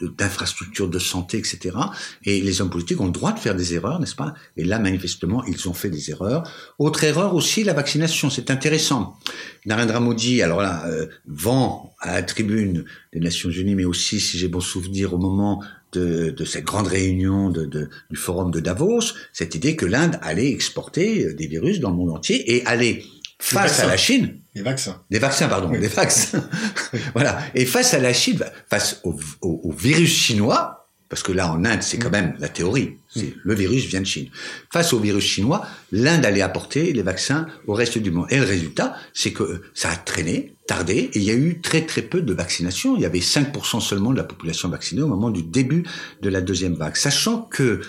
d'infrastructures 0.00 0.88
de, 0.88 0.98
santé, 0.98 1.38
etc. 1.38 1.76
Et 2.24 2.40
les 2.40 2.60
hommes 2.60 2.70
politiques 2.70 3.00
ont 3.00 3.06
le 3.06 3.12
droit 3.12 3.32
de 3.32 3.38
faire 3.38 3.54
des 3.54 3.74
erreurs, 3.74 4.00
n'est-ce 4.00 4.14
pas? 4.14 4.34
Et 4.56 4.64
là, 4.64 4.78
manifestement, 4.78 5.44
ils 5.44 5.68
ont 5.68 5.72
fait 5.72 5.90
des 5.90 6.10
erreurs. 6.10 6.50
Autre 6.78 7.04
erreur 7.04 7.34
aussi, 7.34 7.64
la 7.64 7.72
vaccination. 7.72 8.30
C'est 8.30 8.50
intéressant. 8.50 9.18
Narendra 9.66 10.00
Modi, 10.00 10.42
alors 10.42 10.60
là, 10.60 10.86
euh, 10.86 11.06
vend 11.26 11.94
à 12.00 12.14
la 12.14 12.22
tribune 12.22 12.84
des 13.12 13.20
Nations 13.20 13.50
Unies, 13.50 13.74
mais 13.74 13.84
aussi, 13.84 14.20
si 14.20 14.38
j'ai 14.38 14.48
bon 14.48 14.60
souvenir, 14.60 15.14
au 15.14 15.18
moment 15.18 15.62
de, 15.92 16.30
de 16.30 16.44
cette 16.44 16.64
grande 16.64 16.86
réunion 16.86 17.50
de, 17.50 17.64
de, 17.64 17.88
du 18.10 18.16
forum 18.16 18.50
de 18.50 18.60
Davos, 18.60 19.14
cette 19.32 19.54
idée 19.54 19.74
que 19.74 19.86
l'Inde 19.86 20.18
allait 20.22 20.50
exporter 20.50 21.24
euh, 21.24 21.34
des 21.34 21.46
virus 21.46 21.80
dans 21.80 21.90
le 21.90 21.96
monde 21.96 22.10
entier 22.10 22.56
et 22.56 22.66
allait 22.66 23.02
face 23.38 23.80
à 23.80 23.86
la 23.86 23.96
Chine. 23.96 24.38
Des 24.54 24.62
vaccins. 24.62 25.00
Des 25.10 25.18
vaccins, 25.18 25.48
pardon, 25.48 25.70
des 25.70 25.88
vaccins. 25.88 26.48
voilà. 27.14 27.38
Et 27.54 27.64
face 27.64 27.94
à 27.94 27.98
la 27.98 28.12
Chine, 28.12 28.44
face 28.68 29.00
au, 29.04 29.16
au, 29.42 29.72
virus 29.72 30.10
chinois, 30.10 30.88
parce 31.08 31.22
que 31.22 31.32
là 31.32 31.50
en 31.50 31.64
Inde 31.64 31.82
c'est 31.82 31.98
quand 31.98 32.08
mm. 32.08 32.12
même 32.12 32.36
la 32.38 32.48
théorie, 32.48 32.96
c'est 33.08 33.22
mm. 33.22 33.40
le 33.44 33.54
virus 33.54 33.84
vient 33.84 34.00
de 34.00 34.06
Chine. 34.06 34.28
Face 34.72 34.92
au 34.92 34.98
virus 34.98 35.24
chinois, 35.24 35.66
l'Inde 35.92 36.26
allait 36.26 36.42
apporter 36.42 36.92
les 36.92 37.02
vaccins 37.02 37.46
au 37.66 37.74
reste 37.74 37.98
du 37.98 38.10
monde. 38.10 38.26
Et 38.30 38.38
le 38.38 38.44
résultat, 38.44 38.96
c'est 39.14 39.32
que 39.32 39.62
ça 39.74 39.90
a 39.90 39.96
traîné, 39.96 40.56
tardé, 40.66 41.10
et 41.12 41.18
il 41.18 41.22
y 41.22 41.30
a 41.30 41.34
eu 41.34 41.60
très 41.60 41.86
très 41.86 42.02
peu 42.02 42.20
de 42.20 42.34
vaccination. 42.34 42.96
Il 42.96 43.02
y 43.02 43.06
avait 43.06 43.20
5% 43.20 43.80
seulement 43.80 44.10
de 44.10 44.16
la 44.16 44.24
population 44.24 44.68
vaccinée 44.68 45.02
au 45.02 45.08
moment 45.08 45.30
du 45.30 45.42
début 45.44 45.84
de 46.20 46.28
la 46.28 46.40
deuxième 46.40 46.74
vague. 46.74 46.96
Sachant 46.96 47.42
que 47.42 47.80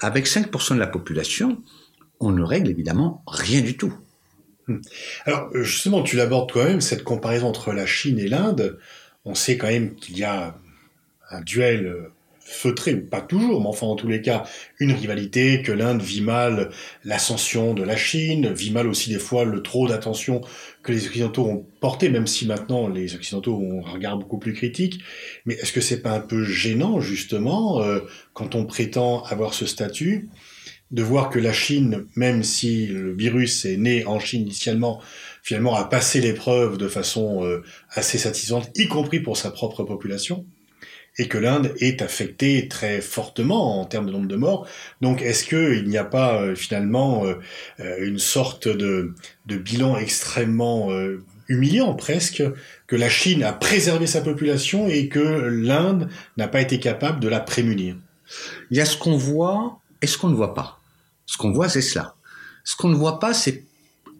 avec 0.00 0.26
5% 0.26 0.74
de 0.74 0.78
la 0.78 0.86
population, 0.86 1.62
on 2.20 2.30
ne 2.30 2.42
règle 2.42 2.70
évidemment 2.70 3.22
rien 3.26 3.60
du 3.60 3.76
tout. 3.76 3.92
Hmm. 4.66 4.78
Alors 5.24 5.50
justement, 5.54 6.02
tu 6.02 6.16
l'abordes 6.16 6.50
quand 6.52 6.64
même, 6.64 6.80
cette 6.80 7.04
comparaison 7.04 7.48
entre 7.48 7.72
la 7.72 7.86
Chine 7.86 8.18
et 8.18 8.28
l'Inde. 8.28 8.78
On 9.24 9.34
sait 9.34 9.56
quand 9.56 9.68
même 9.68 9.94
qu'il 9.94 10.18
y 10.18 10.24
a 10.24 10.56
un 11.30 11.40
duel 11.40 11.86
euh, 11.86 12.12
feutré, 12.44 12.94
pas 12.96 13.22
toujours, 13.22 13.60
mais 13.62 13.68
enfin 13.68 13.86
en 13.86 13.96
tous 13.96 14.06
les 14.06 14.20
cas, 14.20 14.44
une 14.78 14.92
rivalité, 14.92 15.62
que 15.62 15.72
l'Inde 15.72 16.02
vit 16.02 16.20
mal 16.20 16.70
l'ascension 17.02 17.72
de 17.72 17.82
la 17.82 17.96
Chine, 17.96 18.52
vit 18.52 18.70
mal 18.70 18.86
aussi 18.86 19.10
des 19.10 19.18
fois 19.18 19.44
le 19.44 19.62
trop 19.62 19.88
d'attention 19.88 20.42
que 20.82 20.92
les 20.92 21.06
Occidentaux 21.06 21.46
ont 21.46 21.66
porté, 21.80 22.10
même 22.10 22.26
si 22.26 22.46
maintenant 22.46 22.88
les 22.88 23.14
Occidentaux 23.14 23.56
ont 23.56 23.84
un 23.86 23.90
regard 23.90 24.18
beaucoup 24.18 24.38
plus 24.38 24.52
critique. 24.52 25.00
Mais 25.46 25.54
est-ce 25.54 25.72
que 25.72 25.80
c'est 25.80 26.02
pas 26.02 26.12
un 26.12 26.20
peu 26.20 26.44
gênant 26.44 27.00
justement 27.00 27.82
euh, 27.82 28.00
quand 28.34 28.54
on 28.54 28.66
prétend 28.66 29.22
avoir 29.24 29.54
ce 29.54 29.64
statut 29.64 30.28
de 30.94 31.02
voir 31.02 31.28
que 31.28 31.40
la 31.40 31.52
Chine, 31.52 32.06
même 32.14 32.44
si 32.44 32.86
le 32.86 33.12
virus 33.12 33.64
est 33.64 33.76
né 33.76 34.06
en 34.06 34.20
Chine 34.20 34.42
initialement, 34.42 35.02
finalement 35.42 35.74
a 35.74 35.84
passé 35.84 36.20
l'épreuve 36.20 36.78
de 36.78 36.86
façon 36.86 37.44
euh, 37.44 37.64
assez 37.90 38.16
satisfaisante, 38.16 38.70
y 38.76 38.86
compris 38.86 39.18
pour 39.18 39.36
sa 39.36 39.50
propre 39.50 39.82
population, 39.82 40.46
et 41.18 41.26
que 41.26 41.36
l'Inde 41.36 41.74
est 41.80 42.00
affectée 42.00 42.68
très 42.68 43.00
fortement 43.00 43.80
en 43.80 43.84
termes 43.86 44.06
de 44.06 44.12
nombre 44.12 44.28
de 44.28 44.36
morts. 44.36 44.68
Donc 45.00 45.20
est-ce 45.20 45.44
qu'il 45.44 45.88
n'y 45.88 45.98
a 45.98 46.04
pas 46.04 46.40
euh, 46.40 46.54
finalement 46.54 47.26
euh, 47.26 47.34
une 47.98 48.20
sorte 48.20 48.68
de, 48.68 49.14
de 49.46 49.56
bilan 49.56 49.96
extrêmement 49.96 50.90
humiliant 51.48 51.94
presque 51.94 52.42
que 52.86 52.94
la 52.94 53.08
Chine 53.08 53.42
a 53.42 53.52
préservé 53.52 54.06
sa 54.06 54.20
population 54.20 54.86
et 54.86 55.08
que 55.08 55.48
l'Inde 55.48 56.08
n'a 56.36 56.46
pas 56.46 56.60
été 56.60 56.78
capable 56.78 57.18
de 57.18 57.28
la 57.28 57.40
prémunir? 57.40 57.96
Il 58.70 58.76
y 58.76 58.80
a 58.80 58.84
ce 58.84 58.96
qu'on 58.96 59.16
voit 59.16 59.80
et 60.02 60.06
ce 60.06 60.18
qu'on 60.18 60.28
ne 60.28 60.36
voit 60.36 60.54
pas. 60.54 60.80
Ce 61.26 61.36
qu'on 61.36 61.52
voit, 61.52 61.68
c'est 61.68 61.82
cela. 61.82 62.16
Ce 62.64 62.76
qu'on 62.76 62.88
ne 62.88 62.96
voit 62.96 63.18
pas, 63.18 63.34
c'est 63.34 63.64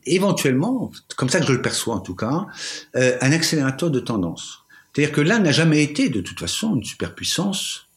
éventuellement, 0.06 0.92
comme 1.16 1.28
ça 1.28 1.40
que 1.40 1.46
je 1.46 1.52
le 1.52 1.62
perçois 1.62 1.94
en 1.94 2.00
tout 2.00 2.14
cas, 2.14 2.46
euh, 2.96 3.16
un 3.20 3.32
accélérateur 3.32 3.90
de 3.90 4.00
tendance. 4.00 4.64
C'est-à-dire 4.92 5.14
que 5.14 5.20
l'Inde 5.20 5.44
n'a 5.44 5.52
jamais 5.52 5.82
été, 5.82 6.08
de 6.08 6.20
toute 6.20 6.38
façon, 6.38 6.76
une 6.76 6.84
superpuissance 6.84 7.88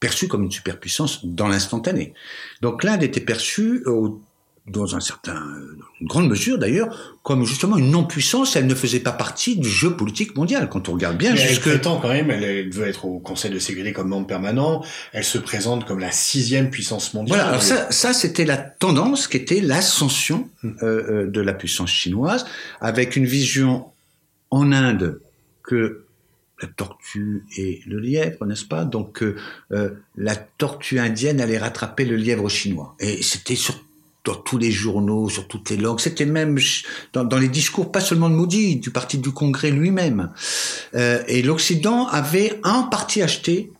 perçue 0.00 0.28
comme 0.28 0.42
une 0.42 0.50
superpuissance 0.50 1.24
dans 1.24 1.48
l'instantané. 1.48 2.12
Donc 2.60 2.84
l'Inde 2.84 3.02
était 3.02 3.20
perçue 3.20 3.82
au 3.86 4.20
dans 4.66 4.96
un 4.96 5.00
certain, 5.00 5.38
une 6.00 6.06
grande 6.06 6.28
mesure 6.28 6.58
d'ailleurs, 6.58 7.18
comme 7.22 7.44
justement 7.44 7.76
une 7.76 7.90
non-puissance. 7.90 8.56
Elle 8.56 8.66
ne 8.66 8.74
faisait 8.74 9.00
pas 9.00 9.12
partie 9.12 9.56
du 9.56 9.68
jeu 9.68 9.94
politique 9.94 10.36
mondial. 10.36 10.68
Quand 10.70 10.88
on 10.88 10.92
regarde 10.92 11.18
bien, 11.18 11.32
Mais 11.32 11.36
jusque 11.36 11.66
elle 11.66 11.74
prétend 11.74 12.00
quand 12.00 12.08
même, 12.08 12.30
elle, 12.30 12.70
veut 12.70 12.86
être 12.86 13.04
au 13.04 13.18
Conseil 13.18 13.50
de 13.50 13.58
sécurité 13.58 13.92
comme 13.92 14.08
membre 14.08 14.26
permanent. 14.26 14.82
Elle 15.12 15.24
se 15.24 15.38
présente 15.38 15.84
comme 15.84 15.98
la 15.98 16.10
sixième 16.10 16.70
puissance 16.70 17.12
mondiale. 17.12 17.38
Voilà, 17.38 17.50
alors 17.50 17.62
ça, 17.62 17.90
ça 17.90 18.14
c'était 18.14 18.46
la 18.46 18.56
tendance 18.56 19.28
qui 19.28 19.36
était 19.36 19.60
l'ascension 19.60 20.48
euh, 20.64 20.70
euh, 20.82 21.30
de 21.30 21.40
la 21.40 21.52
puissance 21.52 21.90
chinoise, 21.90 22.46
avec 22.80 23.16
une 23.16 23.26
vision 23.26 23.86
en 24.50 24.72
Inde 24.72 25.20
que 25.62 26.04
la 26.62 26.68
tortue 26.68 27.44
et 27.56 27.82
le 27.86 27.98
lièvre, 27.98 28.46
n'est-ce 28.46 28.64
pas? 28.64 28.84
Donc 28.84 29.22
euh, 29.22 29.36
euh, 29.72 29.90
la 30.16 30.36
tortue 30.36 30.98
indienne 30.98 31.40
allait 31.40 31.58
rattraper 31.58 32.04
le 32.04 32.16
lièvre 32.16 32.48
chinois. 32.48 32.94
Et 33.00 33.22
c'était 33.22 33.56
sur 33.56 33.74
dans 34.24 34.34
tous 34.34 34.58
les 34.58 34.70
journaux, 34.70 35.28
sur 35.28 35.46
toutes 35.46 35.70
les 35.70 35.76
langues. 35.76 36.00
C'était 36.00 36.24
même 36.24 36.58
dans, 37.12 37.38
les 37.38 37.48
discours, 37.48 37.92
pas 37.92 38.00
seulement 38.00 38.30
de 38.30 38.34
Modi, 38.34 38.76
du 38.76 38.90
parti 38.90 39.18
du 39.18 39.30
Congrès 39.30 39.70
lui-même. 39.70 40.32
Euh, 40.94 41.22
et 41.28 41.42
l'Occident 41.42 42.06
avait 42.06 42.58
en 42.64 42.84
partie 42.84 43.22
acheté 43.22 43.70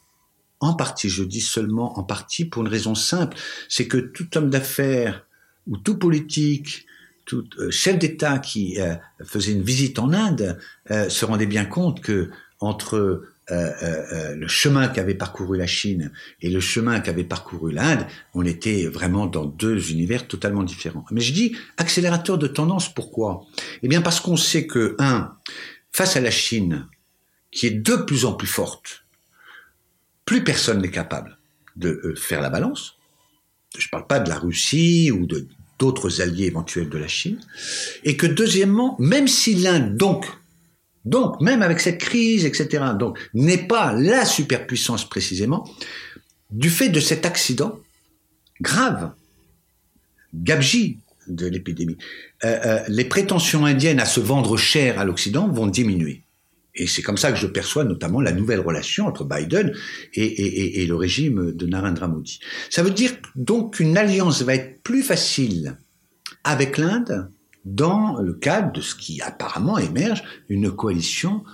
en 0.60 0.74
partie, 0.74 1.10
je 1.10 1.24
dis 1.24 1.42
seulement 1.42 1.98
en 1.98 2.04
partie, 2.04 2.46
pour 2.46 2.62
une 2.62 2.68
raison 2.68 2.94
simple, 2.94 3.36
c'est 3.68 3.86
que 3.86 3.98
tout 3.98 4.38
homme 4.38 4.48
d'affaires 4.48 5.26
ou 5.66 5.76
tout 5.76 5.98
politique, 5.98 6.86
tout 7.26 7.44
euh, 7.58 7.70
chef 7.70 7.98
d'État 7.98 8.38
qui 8.38 8.80
euh, 8.80 8.94
faisait 9.26 9.52
une 9.52 9.62
visite 9.62 9.98
en 9.98 10.12
Inde 10.12 10.58
se 10.88 11.24
rendait 11.24 11.46
bien 11.46 11.66
compte 11.66 12.00
que 12.00 12.30
entre 12.60 13.24
euh, 13.50 13.70
euh, 13.82 14.04
euh, 14.12 14.34
le 14.36 14.48
chemin 14.48 14.88
qu'avait 14.88 15.14
parcouru 15.14 15.58
la 15.58 15.66
Chine 15.66 16.12
et 16.40 16.48
le 16.48 16.60
chemin 16.60 17.00
qu'avait 17.00 17.24
parcouru 17.24 17.72
l'Inde, 17.72 18.06
on 18.32 18.44
était 18.44 18.86
vraiment 18.86 19.26
dans 19.26 19.44
deux 19.44 19.90
univers 19.90 20.26
totalement 20.26 20.62
différents. 20.62 21.04
Mais 21.10 21.20
je 21.20 21.32
dis 21.32 21.56
accélérateur 21.76 22.38
de 22.38 22.46
tendance, 22.46 22.92
pourquoi? 22.92 23.44
Eh 23.82 23.88
bien 23.88 24.00
parce 24.00 24.20
qu'on 24.20 24.38
sait 24.38 24.66
que, 24.66 24.96
un, 24.98 25.36
face 25.92 26.16
à 26.16 26.20
la 26.20 26.30
Chine, 26.30 26.88
qui 27.50 27.66
est 27.66 27.70
de 27.70 27.96
plus 27.96 28.24
en 28.24 28.32
plus 28.32 28.46
forte, 28.46 29.04
plus 30.24 30.42
personne 30.42 30.80
n'est 30.80 30.90
capable 30.90 31.38
de 31.76 32.00
euh, 32.04 32.14
faire 32.16 32.40
la 32.40 32.50
balance. 32.50 32.96
Je 33.76 33.86
ne 33.86 33.90
parle 33.90 34.06
pas 34.06 34.20
de 34.20 34.28
la 34.28 34.38
Russie 34.38 35.10
ou 35.10 35.26
de 35.26 35.46
d'autres 35.78 36.22
alliés 36.22 36.46
éventuels 36.46 36.88
de 36.88 36.98
la 36.98 37.08
Chine. 37.08 37.40
Et 38.04 38.16
que 38.16 38.26
deuxièmement, 38.26 38.96
même 39.00 39.28
si 39.28 39.54
l'Inde, 39.54 39.96
donc, 39.96 40.26
donc, 41.04 41.40
même 41.40 41.62
avec 41.62 41.80
cette 41.80 41.98
crise, 41.98 42.44
etc., 42.44 42.84
donc, 42.98 43.18
n'est 43.34 43.66
pas 43.66 43.92
la 43.92 44.24
superpuissance 44.24 45.08
précisément, 45.08 45.68
du 46.50 46.70
fait 46.70 46.88
de 46.88 47.00
cet 47.00 47.26
accident 47.26 47.78
grave, 48.60 49.12
gabegie 50.32 50.98
de 51.26 51.46
l'épidémie, 51.46 51.96
euh, 52.44 52.58
euh, 52.64 52.80
les 52.88 53.04
prétentions 53.04 53.64
indiennes 53.64 54.00
à 54.00 54.06
se 54.06 54.20
vendre 54.20 54.56
cher 54.56 54.98
à 54.98 55.04
l'Occident 55.04 55.48
vont 55.48 55.66
diminuer. 55.66 56.22
Et 56.74 56.86
c'est 56.86 57.02
comme 57.02 57.16
ça 57.16 57.30
que 57.30 57.38
je 57.38 57.46
perçois 57.46 57.84
notamment 57.84 58.20
la 58.20 58.32
nouvelle 58.32 58.60
relation 58.60 59.06
entre 59.06 59.24
Biden 59.24 59.72
et, 60.14 60.84
le 60.86 60.96
régime 60.96 61.52
de 61.52 61.66
Narendra 61.66 62.08
Modi. 62.08 62.40
Ça 62.68 62.82
veut 62.82 62.90
dire 62.90 63.12
donc 63.36 63.76
qu'une 63.76 63.96
alliance 63.96 64.42
va 64.42 64.56
être 64.56 64.82
plus 64.82 65.02
facile 65.02 65.76
avec 66.42 66.76
l'Inde 66.76 67.30
dans 67.64 68.20
le 68.20 68.34
cadre 68.34 68.72
de 68.72 68.80
ce 68.80 68.94
qui 68.94 69.20
apparemment 69.22 69.78
émerge, 69.78 70.22
une 70.48 70.70
coalition 70.70 71.44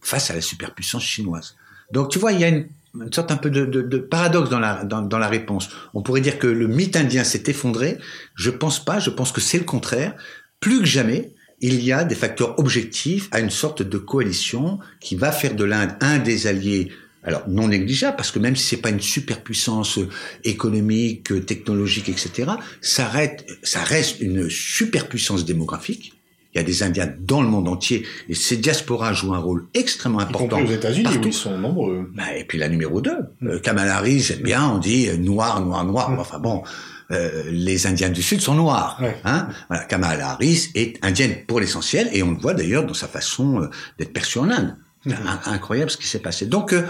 face 0.00 0.30
à 0.30 0.34
la 0.34 0.40
superpuissance 0.40 1.02
chinoise. 1.04 1.56
Donc 1.92 2.10
tu 2.10 2.18
vois, 2.18 2.32
il 2.32 2.40
y 2.40 2.44
a 2.44 2.48
une, 2.48 2.66
sorte 3.12 3.30
un 3.30 3.36
peu 3.36 3.50
de, 3.50 3.64
de- 3.66 3.82
de 3.82 3.98
paradoxe 3.98 4.50
dans 4.50 4.58
la, 4.58 4.84
dans, 4.84 5.02
dans 5.02 5.18
la 5.18 5.28
réponse. 5.28 5.68
On 5.94 6.02
pourrait 6.02 6.20
dire 6.20 6.38
que 6.38 6.46
le 6.48 6.66
mythe 6.66 6.96
indien 6.96 7.22
s'est 7.24 7.44
effondré. 7.46 7.98
Je 8.34 8.50
pense 8.50 8.84
pas, 8.84 8.98
je 8.98 9.10
pense 9.10 9.30
que 9.32 9.40
c'est 9.40 9.58
le 9.58 9.64
contraire. 9.64 10.14
Plus 10.58 10.80
que 10.80 10.86
jamais, 10.86 11.32
il 11.60 11.82
y 11.84 11.92
a 11.92 12.04
des 12.04 12.14
facteurs 12.14 12.58
objectifs 12.58 13.28
à 13.32 13.40
une 13.40 13.50
sorte 13.50 13.82
de 13.82 13.98
coalition 13.98 14.78
qui 14.98 15.14
va 15.14 15.30
faire 15.30 15.54
de 15.54 15.64
l'Inde 15.64 15.90
un 16.00 16.18
des 16.18 16.46
alliés 16.46 16.90
alors 17.22 17.42
non 17.48 17.68
négligeable 17.68 18.16
parce 18.16 18.30
que 18.30 18.38
même 18.38 18.56
si 18.56 18.64
c'est 18.64 18.80
pas 18.80 18.90
une 18.90 19.00
superpuissance 19.00 19.98
euh, 19.98 20.08
économique, 20.44 21.32
euh, 21.32 21.40
technologique, 21.40 22.08
etc., 22.08 22.52
ça 22.80 23.06
reste, 23.06 23.46
ça 23.62 23.82
reste 23.82 24.20
une 24.20 24.48
superpuissance 24.48 25.44
démographique. 25.44 26.14
Il 26.52 26.58
y 26.58 26.60
a 26.60 26.64
des 26.64 26.82
Indiens 26.82 27.12
dans 27.20 27.42
le 27.42 27.48
monde 27.48 27.68
entier 27.68 28.04
et 28.28 28.34
ces 28.34 28.56
diasporas 28.56 29.12
jouent 29.12 29.34
un 29.34 29.38
rôle 29.38 29.68
extrêmement 29.72 30.18
y 30.18 30.22
important. 30.24 30.56
compris 30.58 30.72
aux 30.72 30.76
États-Unis 30.76 31.18
où 31.22 31.26
ils 31.26 31.32
sont 31.32 31.56
nombreux. 31.56 32.10
Bah, 32.12 32.36
et 32.36 32.44
puis 32.44 32.58
la 32.58 32.68
numéro 32.68 33.00
2, 33.00 33.60
Kamala 33.62 33.98
Harris, 33.98 34.20
j'aime 34.20 34.42
bien, 34.42 34.68
on 34.68 34.78
dit 34.78 35.08
euh, 35.08 35.16
noir, 35.16 35.64
noir, 35.64 35.84
noir. 35.84 36.10
Enfin 36.18 36.40
bon, 36.40 36.64
euh, 37.12 37.44
les 37.50 37.86
Indiens 37.86 38.08
du 38.08 38.22
Sud 38.22 38.40
sont 38.40 38.54
noirs. 38.54 38.98
Ouais. 39.00 39.16
Hein 39.24 39.48
voilà, 39.68 39.84
Kamala 39.84 40.30
Harris 40.30 40.70
est 40.74 40.98
indienne 41.04 41.36
pour 41.46 41.60
l'essentiel 41.60 42.08
et 42.12 42.24
on 42.24 42.32
le 42.32 42.38
voit 42.38 42.54
d'ailleurs 42.54 42.84
dans 42.84 42.94
sa 42.94 43.06
façon 43.06 43.62
euh, 43.62 43.70
d'être 43.98 44.12
perçue 44.12 44.38
en 44.38 44.50
Inde. 44.50 44.76
Incroyable 45.46 45.90
ce 45.90 45.96
qui 45.96 46.06
s'est 46.06 46.18
passé. 46.18 46.46
Donc 46.46 46.72
euh, 46.72 46.82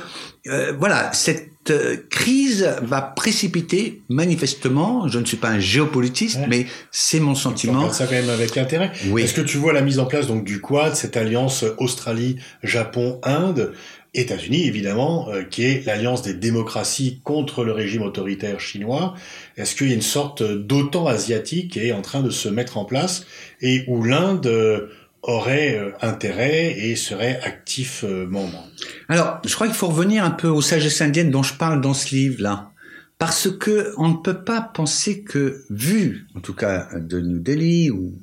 euh, 0.48 0.72
voilà, 0.78 1.12
cette 1.12 1.48
euh, 1.70 1.96
crise 2.10 2.68
va 2.82 3.02
précipiter 3.02 4.02
manifestement, 4.08 5.06
je 5.08 5.18
ne 5.18 5.24
suis 5.24 5.36
pas 5.36 5.48
un 5.50 5.58
géopolitiste, 5.60 6.38
Ouais. 6.38 6.46
mais 6.48 6.66
c'est 6.90 7.20
mon 7.20 7.32
On 7.32 7.34
sentiment. 7.34 7.74
regarde 7.80 7.94
ça 7.94 8.06
quand 8.06 8.12
même 8.14 8.30
avec 8.30 8.56
intérêt. 8.56 8.90
Oui. 9.08 9.22
Est-ce 9.22 9.34
que 9.34 9.40
tu 9.42 9.58
vois 9.58 9.72
la 9.72 9.82
mise 9.82 9.98
en 9.98 10.06
place 10.06 10.26
donc 10.26 10.44
du 10.44 10.60
Quad, 10.60 10.96
cette 10.96 11.16
alliance 11.16 11.64
Australie, 11.78 12.36
Japon, 12.62 13.20
Inde, 13.22 13.74
États-Unis 14.12 14.66
évidemment, 14.66 15.28
euh, 15.30 15.42
qui 15.44 15.62
est 15.64 15.86
l'alliance 15.86 16.22
des 16.22 16.34
démocraties 16.34 17.20
contre 17.22 17.62
le 17.62 17.70
régime 17.72 18.02
autoritaire 18.02 18.58
chinois? 18.58 19.14
Est-ce 19.56 19.76
qu'il 19.76 19.88
y 19.88 19.92
a 19.92 19.94
une 19.94 20.02
sorte 20.02 20.42
d'OTAN 20.42 21.06
asiatique 21.06 21.72
qui 21.72 21.80
est 21.86 21.92
en 21.92 22.02
train 22.02 22.20
de 22.22 22.30
se 22.30 22.48
mettre 22.48 22.76
en 22.78 22.84
place 22.84 23.24
et 23.60 23.84
où 23.86 24.02
l'Inde 24.02 24.46
euh, 24.46 24.88
aurait 25.22 25.76
euh, 25.76 25.92
intérêt 26.00 26.78
et 26.78 26.96
serait 26.96 27.40
actif 27.42 28.04
euh, 28.04 28.26
membre 28.26 28.64
Alors, 29.08 29.40
je 29.44 29.54
crois 29.54 29.66
qu'il 29.66 29.76
faut 29.76 29.88
revenir 29.88 30.24
un 30.24 30.30
peu 30.30 30.48
aux 30.48 30.62
sagesses 30.62 31.00
indiennes 31.00 31.30
dont 31.30 31.42
je 31.42 31.54
parle 31.54 31.80
dans 31.80 31.94
ce 31.94 32.14
livre-là. 32.14 32.70
Parce 33.18 33.50
que 33.50 33.92
on 33.98 34.08
ne 34.08 34.16
peut 34.16 34.44
pas 34.44 34.62
penser 34.62 35.22
que, 35.22 35.64
vu, 35.68 36.26
en 36.34 36.40
tout 36.40 36.54
cas, 36.54 36.88
de 36.98 37.20
New 37.20 37.38
Delhi, 37.38 37.90
ou, 37.90 38.14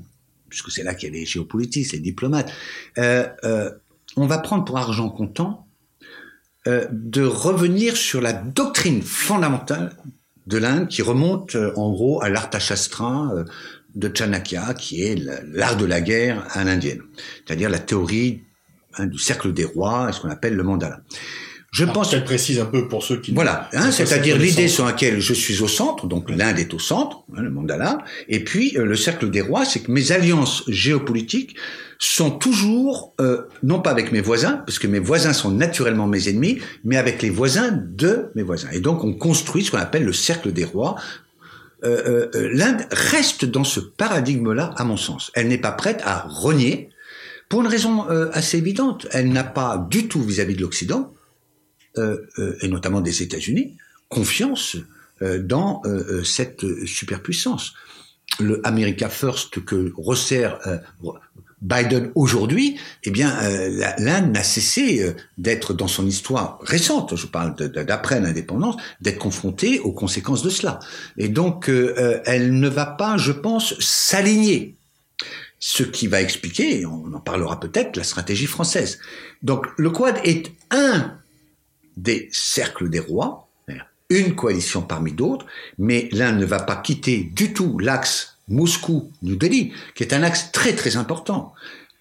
puisque 0.50 0.72
c'est 0.72 0.84
là 0.84 0.96
qu'il 0.96 1.10
y 1.10 1.16
a 1.16 1.20
les 1.20 1.26
géopolitistes, 1.26 1.94
les 1.94 2.00
diplomates, 2.00 2.52
euh, 2.98 3.28
euh, 3.44 3.70
on 4.16 4.26
va 4.26 4.40
prendre 4.40 4.66
pour 4.66 4.78
argent 4.78 5.10
comptant 5.10 5.64
de 6.92 7.24
revenir 7.24 7.96
sur 7.96 8.20
la 8.20 8.34
doctrine 8.34 9.02
fondamentale 9.02 9.96
de 10.48 10.58
l'Inde 10.58 10.90
qui 10.90 11.02
remonte 11.02 11.56
en 11.78 11.92
gros 11.92 12.22
à 12.22 12.28
l'Arthashastra 12.28 13.32
de 13.96 14.12
Chanakya, 14.14 14.74
qui 14.74 15.04
est 15.04 15.16
la- 15.16 15.42
l'art 15.52 15.78
de 15.78 15.86
la 15.86 16.02
guerre 16.02 16.46
à 16.52 16.64
l'indienne, 16.64 17.02
c'est-à-dire 17.46 17.70
la 17.70 17.80
théorie 17.80 18.42
hein, 18.98 19.06
du 19.08 19.18
cercle 19.20 19.54
des 19.54 19.66
rois, 19.66 20.08
et 20.10 20.14
ce 20.14 20.22
qu'on 20.22 20.30
appelle 20.30 20.56
le 20.56 20.64
mandala. 20.64 21.02
Je 21.72 21.84
Alors, 21.84 21.96
pense 21.96 22.12
qu'elle 22.12 22.24
précise 22.24 22.60
un 22.60 22.66
peu 22.66 22.88
pour 22.88 23.04
ceux 23.04 23.20
qui 23.20 23.34
voilà, 23.34 23.70
hein, 23.74 23.92
c'est-à-dire 23.92 24.38
l'idée 24.38 24.68
sur 24.70 24.86
laquelle 24.86 25.20
je 25.20 25.34
suis 25.34 25.62
au 25.62 25.68
centre, 25.68 26.08
donc 26.08 26.30
l'Inde 26.30 26.58
est 26.60 26.74
au 26.74 26.80
centre, 26.80 27.24
hein, 27.36 27.42
le 27.42 27.50
mandala, 27.52 28.00
et 28.30 28.44
puis 28.44 28.76
euh, 28.78 28.86
le 28.86 28.96
cercle 28.96 29.30
des 29.30 29.42
rois, 29.42 29.66
c'est 29.66 29.82
que 29.82 29.92
mes 29.92 30.12
alliances 30.14 30.64
géopolitiques 30.68 31.56
sont 32.00 32.32
toujours, 32.32 33.14
euh, 33.20 33.42
non 33.64 33.82
pas 33.82 33.92
avec 33.92 34.12
mes 34.12 34.22
voisins, 34.22 34.64
parce 34.66 34.80
que 34.80 34.88
mes 34.88 35.00
voisins 35.00 35.34
sont 35.34 35.52
naturellement 35.52 36.08
mes 36.08 36.30
ennemis, 36.30 36.60
mais 36.86 36.96
avec 36.96 37.22
les 37.22 37.30
voisins 37.30 37.72
de 37.72 38.28
mes 38.36 38.44
voisins. 38.44 38.70
Et 38.72 38.80
donc 38.80 39.04
on 39.04 39.14
construit 39.14 39.64
ce 39.66 39.72
qu'on 39.72 39.78
appelle 39.78 40.06
le 40.06 40.14
cercle 40.14 40.54
des 40.54 40.64
rois. 40.66 40.96
Euh, 41.84 41.90
euh, 41.90 42.32
euh, 42.36 42.50
L'Inde 42.54 42.88
reste 42.92 43.46
dans 43.46 43.64
ce 43.64 43.80
paradigme-là, 43.80 44.74
à 44.78 44.84
mon 44.84 44.98
sens. 44.98 45.32
Elle 45.36 45.48
n'est 45.48 45.58
pas 45.58 45.72
prête 45.72 46.02
à 46.04 46.22
renier, 46.28 46.90
pour 47.50 47.62
une 47.62 47.68
raison 47.68 48.02
assez 48.34 48.58
évidente. 48.58 49.08
Elle 49.12 49.32
n'a 49.32 49.46
pas 49.46 49.88
du 49.90 50.10
tout 50.10 50.22
vis-à-vis 50.22 50.56
de 50.56 50.62
l'Occident, 50.62 51.14
et 51.96 52.68
notamment 52.68 53.00
des 53.00 53.24
États-Unis, 53.24 53.78
confiance 54.10 54.76
dans 55.22 55.82
cette 56.26 56.66
superpuissance. 56.86 57.74
Le 58.42 58.60
America 58.68 59.08
First 59.08 59.64
que 59.64 59.94
resserre 59.96 60.60
Biden 61.62 62.12
aujourd'hui, 62.14 62.78
eh 63.04 63.10
bien, 63.10 63.36
euh, 63.42 63.94
l'Inde 63.98 64.32
n'a 64.32 64.44
cessé 64.44 65.02
euh, 65.02 65.14
d'être 65.38 65.74
dans 65.74 65.88
son 65.88 66.06
histoire 66.06 66.60
récente, 66.62 67.16
je 67.16 67.26
parle 67.26 67.56
d'après 67.56 68.20
l'indépendance, 68.20 68.76
d'être 69.02 69.18
confrontée 69.18 69.80
aux 69.80 69.92
conséquences 69.92 70.44
de 70.44 70.50
cela. 70.50 70.80
Et 71.18 71.30
donc, 71.30 71.70
euh, 71.70 72.22
elle 72.26 72.60
ne 72.60 72.70
va 72.70 72.86
pas, 72.86 73.18
je 73.18 73.32
pense, 73.32 73.80
s'aligner. 73.80 74.76
Ce 75.60 75.82
qui 75.82 76.06
va 76.06 76.22
expliquer, 76.22 76.86
on 76.86 77.12
en 77.14 77.20
parlera 77.20 77.60
peut-être, 77.60 77.98
la 77.98 78.04
stratégie 78.04 78.46
française. 78.46 79.00
Donc, 79.42 79.66
le 79.78 79.90
Quad 79.90 80.20
est 80.24 80.52
un 80.70 81.14
des 81.96 82.30
cercles 82.32 82.92
des 82.92 83.00
rois, 83.00 83.48
une 84.10 84.36
coalition 84.36 84.84
parmi 84.84 85.12
d'autres, 85.12 85.48
mais 85.80 86.08
l'Inde 86.12 86.40
ne 86.40 86.46
va 86.46 86.60
pas 86.60 86.76
quitter 86.76 87.24
du 87.34 87.54
tout 87.54 87.80
l'axe 87.80 88.37
Moscou-New 88.48 89.36
Delhi, 89.36 89.72
qui 89.96 90.04
est 90.04 90.14
un 90.14 90.24
axe 90.24 90.52
très 90.52 90.74
très 90.74 90.98
important. 90.98 91.54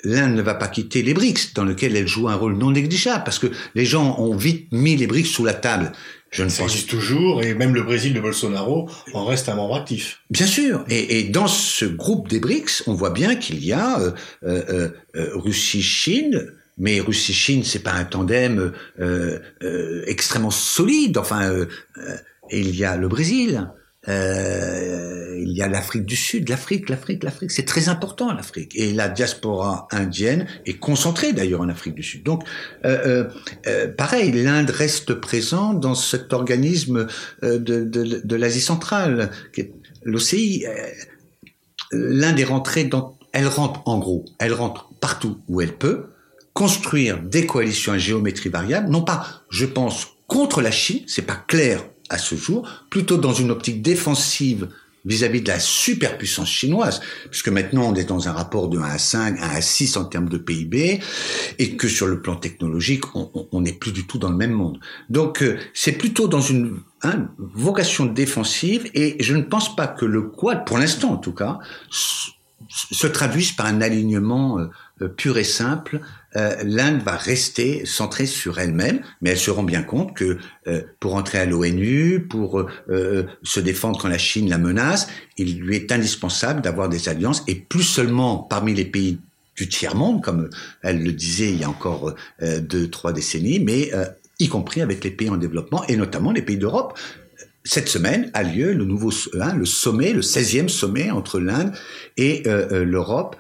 L'Inde 0.05 0.37
ne 0.37 0.43
va 0.43 0.55
pas 0.55 0.69
quitter 0.69 1.03
les 1.03 1.15
BRICS, 1.15 1.55
dans 1.55 1.65
lequel 1.65 1.97
elle 1.97 2.07
joue 2.07 2.29
un 2.29 2.35
rôle 2.35 2.57
non 2.57 2.71
négligeable, 2.71 3.25
parce 3.25 3.39
que 3.39 3.49
les 3.75 3.85
gens 3.85 4.19
ont 4.21 4.37
vite 4.37 4.69
mis 4.71 4.97
les 4.97 5.07
BRICS 5.07 5.31
sous 5.31 5.45
la 5.45 5.55
table. 5.55 5.93
Je 6.31 6.45
ne 6.45 6.49
ça 6.49 6.63
pense... 6.63 6.73
existe 6.73 6.91
toujours, 6.91 7.43
et 7.43 7.55
même 7.55 7.75
le 7.75 7.83
Brésil 7.83 8.13
de 8.13 8.21
Bolsonaro 8.21 8.91
en 9.15 9.25
reste 9.25 9.49
un 9.49 9.55
membre 9.55 9.77
actif. 9.77 10.21
Bien 10.31 10.47
sûr, 10.47 10.85
et, 10.89 11.19
et 11.19 11.25
dans 11.25 11.47
ce 11.49 11.87
groupe 11.87 12.29
des 12.29 12.41
BRICS, 12.41 12.85
on 12.87 12.95
voit 12.95 13.11
bien 13.11 13.37
qu'il 13.37 13.65
y 13.65 13.73
a 13.73 13.99
euh, 13.99 14.13
euh, 14.45 14.91
euh, 15.17 15.31
Russie-Chine, 15.35 16.53
mais 16.79 17.01
Russie-Chine, 17.01 17.65
c'est 17.65 17.83
pas 17.83 17.95
un 17.95 18.05
tandem 18.05 18.73
extrêmement 20.07 20.51
solide. 20.51 21.17
Enfin, 21.17 21.51
il 22.51 22.77
y 22.77 22.85
a 22.85 22.99
le 22.99 23.09
Brésil, 23.09 23.71
il 25.39 25.53
y 25.53 25.63
a 25.63 25.69
l'Afrique 25.69 26.05
du 26.05 26.17
Sud, 26.17 26.49
l'Afrique, 26.49 26.89
l'Afrique, 26.89 27.23
l'Afrique. 27.23 27.51
C'est 27.51 27.65
très 27.65 27.89
important 27.89 28.33
l'Afrique. 28.33 28.73
Et 28.75 28.93
la 28.93 29.09
diaspora 29.09 29.89
indienne 29.91 30.47
est 30.65 30.79
concentrée 30.79 31.33
d'ailleurs 31.33 31.61
en 31.61 31.69
Afrique 31.69 31.95
du 31.95 32.03
Sud. 32.03 32.23
Donc, 32.23 32.43
pareil, 33.97 34.33
l'Inde 34.33 34.71
reste 34.71 35.15
présent 35.15 35.75
dans 35.75 35.95
cet 35.95 36.33
organisme 36.33 37.07
de 37.43 38.37
l'Asie 38.37 38.61
centrale, 38.61 39.31
l'OCI. 40.05 40.65
L'Inde 41.93 42.41
est 42.41 42.45
rentrée 42.45 42.85
dans, 42.85 43.19
elle 43.33 43.47
rentre 43.47 43.83
en 43.87 43.99
gros, 43.99 44.25
elle 44.39 44.55
rentre 44.55 44.91
partout 45.01 45.39
où 45.49 45.61
elle 45.61 45.77
peut 45.77 46.07
construire 46.53 47.23
des 47.23 47.47
coalitions 47.47 47.93
à 47.93 47.99
géométrie 47.99 48.49
variable, 48.49 48.91
non 48.91 49.03
pas, 49.03 49.43
je 49.51 49.67
pense, 49.67 50.17
contre 50.27 50.63
la 50.63 50.71
Chine, 50.71 51.03
c'est 51.07 51.27
pas 51.27 51.37
clair 51.37 51.85
à 52.09 52.19
ce 52.19 52.35
jour, 52.35 52.69
plutôt 52.91 53.19
dans 53.19 53.35
une 53.35 53.51
optique 53.51 53.83
défensive 53.83 54.69
vis-à-vis 55.07 55.41
de 55.41 55.49
la 55.49 55.59
superpuissance 55.59 56.51
chinoise, 56.51 57.01
puisque 57.31 57.49
maintenant 57.49 57.91
on 57.93 57.95
est 57.95 58.05
dans 58.05 58.29
un 58.29 58.33
rapport 58.33 58.69
de 58.69 58.79
1 58.79 58.83
à 58.83 58.99
5, 58.99 59.39
1 59.41 59.43
à 59.43 59.61
6 59.61 59.97
en 59.97 60.05
termes 60.05 60.29
de 60.29 60.39
PIB, 60.39 61.01
et 61.59 61.77
que 61.77 61.89
sur 61.89 62.07
le 62.07 62.21
plan 62.21 62.37
technologique, 62.37 63.05
on 63.15 63.61
n'est 63.61 63.73
plus 63.73 63.93
du 63.93 64.07
tout 64.07 64.19
dans 64.19 64.31
le 64.31 64.37
même 64.37 64.53
monde. 64.53 64.79
Donc 65.09 65.43
euh, 65.43 65.59
c'est 65.73 65.93
plutôt 65.93 66.29
dans 66.29 66.41
une 66.41 66.81
hein, 67.03 67.29
vocation 67.39 68.07
défensive, 68.07 68.91
et 68.95 69.17
je 69.23 69.35
ne 69.35 69.43
pense 69.43 69.75
pas 69.75 69.87
que 69.87 70.05
le 70.05 70.23
Quad, 70.23 70.67
pour 70.67 70.79
l'instant 70.79 71.13
en 71.13 71.19
tout 71.19 71.33
cas, 71.33 71.59
se 72.69 73.07
traduise 73.07 73.53
par 73.53 73.67
un 73.67 73.81
alignement 73.81 74.59
euh, 74.59 74.67
euh, 75.03 75.09
pur 75.09 75.39
et 75.39 75.45
simple 75.45 76.01
euh, 76.37 76.57
l'Inde 76.65 77.03
va 77.03 77.17
rester 77.17 77.85
centrée 77.87 78.27
sur 78.27 78.59
elle-même, 78.59 79.01
mais 79.21 79.31
elle 79.31 79.39
se 79.39 79.51
rend 79.51 79.63
bien 79.63 79.83
compte 79.83 80.15
que 80.15 80.39
pour 81.01 81.15
entrer 81.15 81.39
à 81.39 81.47
l'ONU, 81.47 82.27
pour 82.29 82.67
se 83.43 83.61
défendre 83.61 83.99
quand 83.99 84.09
la 84.09 84.19
Chine 84.19 84.51
la 84.51 84.59
menace, 84.59 85.09
il 85.39 85.61
lui 85.61 85.77
est 85.77 85.93
indispensable 85.93 86.61
d'avoir 86.61 86.91
des 86.91 87.09
alliances, 87.09 87.43
et 87.47 87.55
plus 87.55 87.85
seulement 87.85 88.37
parmi 88.37 88.75
les 88.75 88.85
pays 88.85 89.19
du 89.57 89.69
tiers-monde, 89.69 90.23
comme 90.23 90.51
elle 90.83 91.03
le 91.03 91.13
disait 91.13 91.53
il 91.53 91.61
y 91.61 91.65
a 91.65 91.71
encore 91.71 92.15
deux, 92.43 92.91
trois 92.91 93.15
décennies, 93.15 93.61
mais 93.61 93.93
y 94.39 94.49
compris 94.49 94.83
avec 94.83 95.03
les 95.05 95.11
pays 95.11 95.31
en 95.31 95.39
développement, 95.39 95.85
et 95.87 95.97
notamment 95.97 96.33
les 96.33 96.43
pays 96.43 96.59
d'Europe. 96.59 96.99
Cette 97.67 97.89
semaine 97.89 98.31
a 98.33 98.43
lieu 98.43 98.73
le 98.73 98.85
nouveau 98.85 99.11
hein, 99.41 99.55
le 99.55 99.67
sommet, 99.67 100.13
le 100.13 100.23
16e 100.23 100.69
sommet 100.69 101.11
entre 101.11 101.41
l'Inde 101.41 101.73
et 102.17 102.45
l'Europe. 102.47 103.37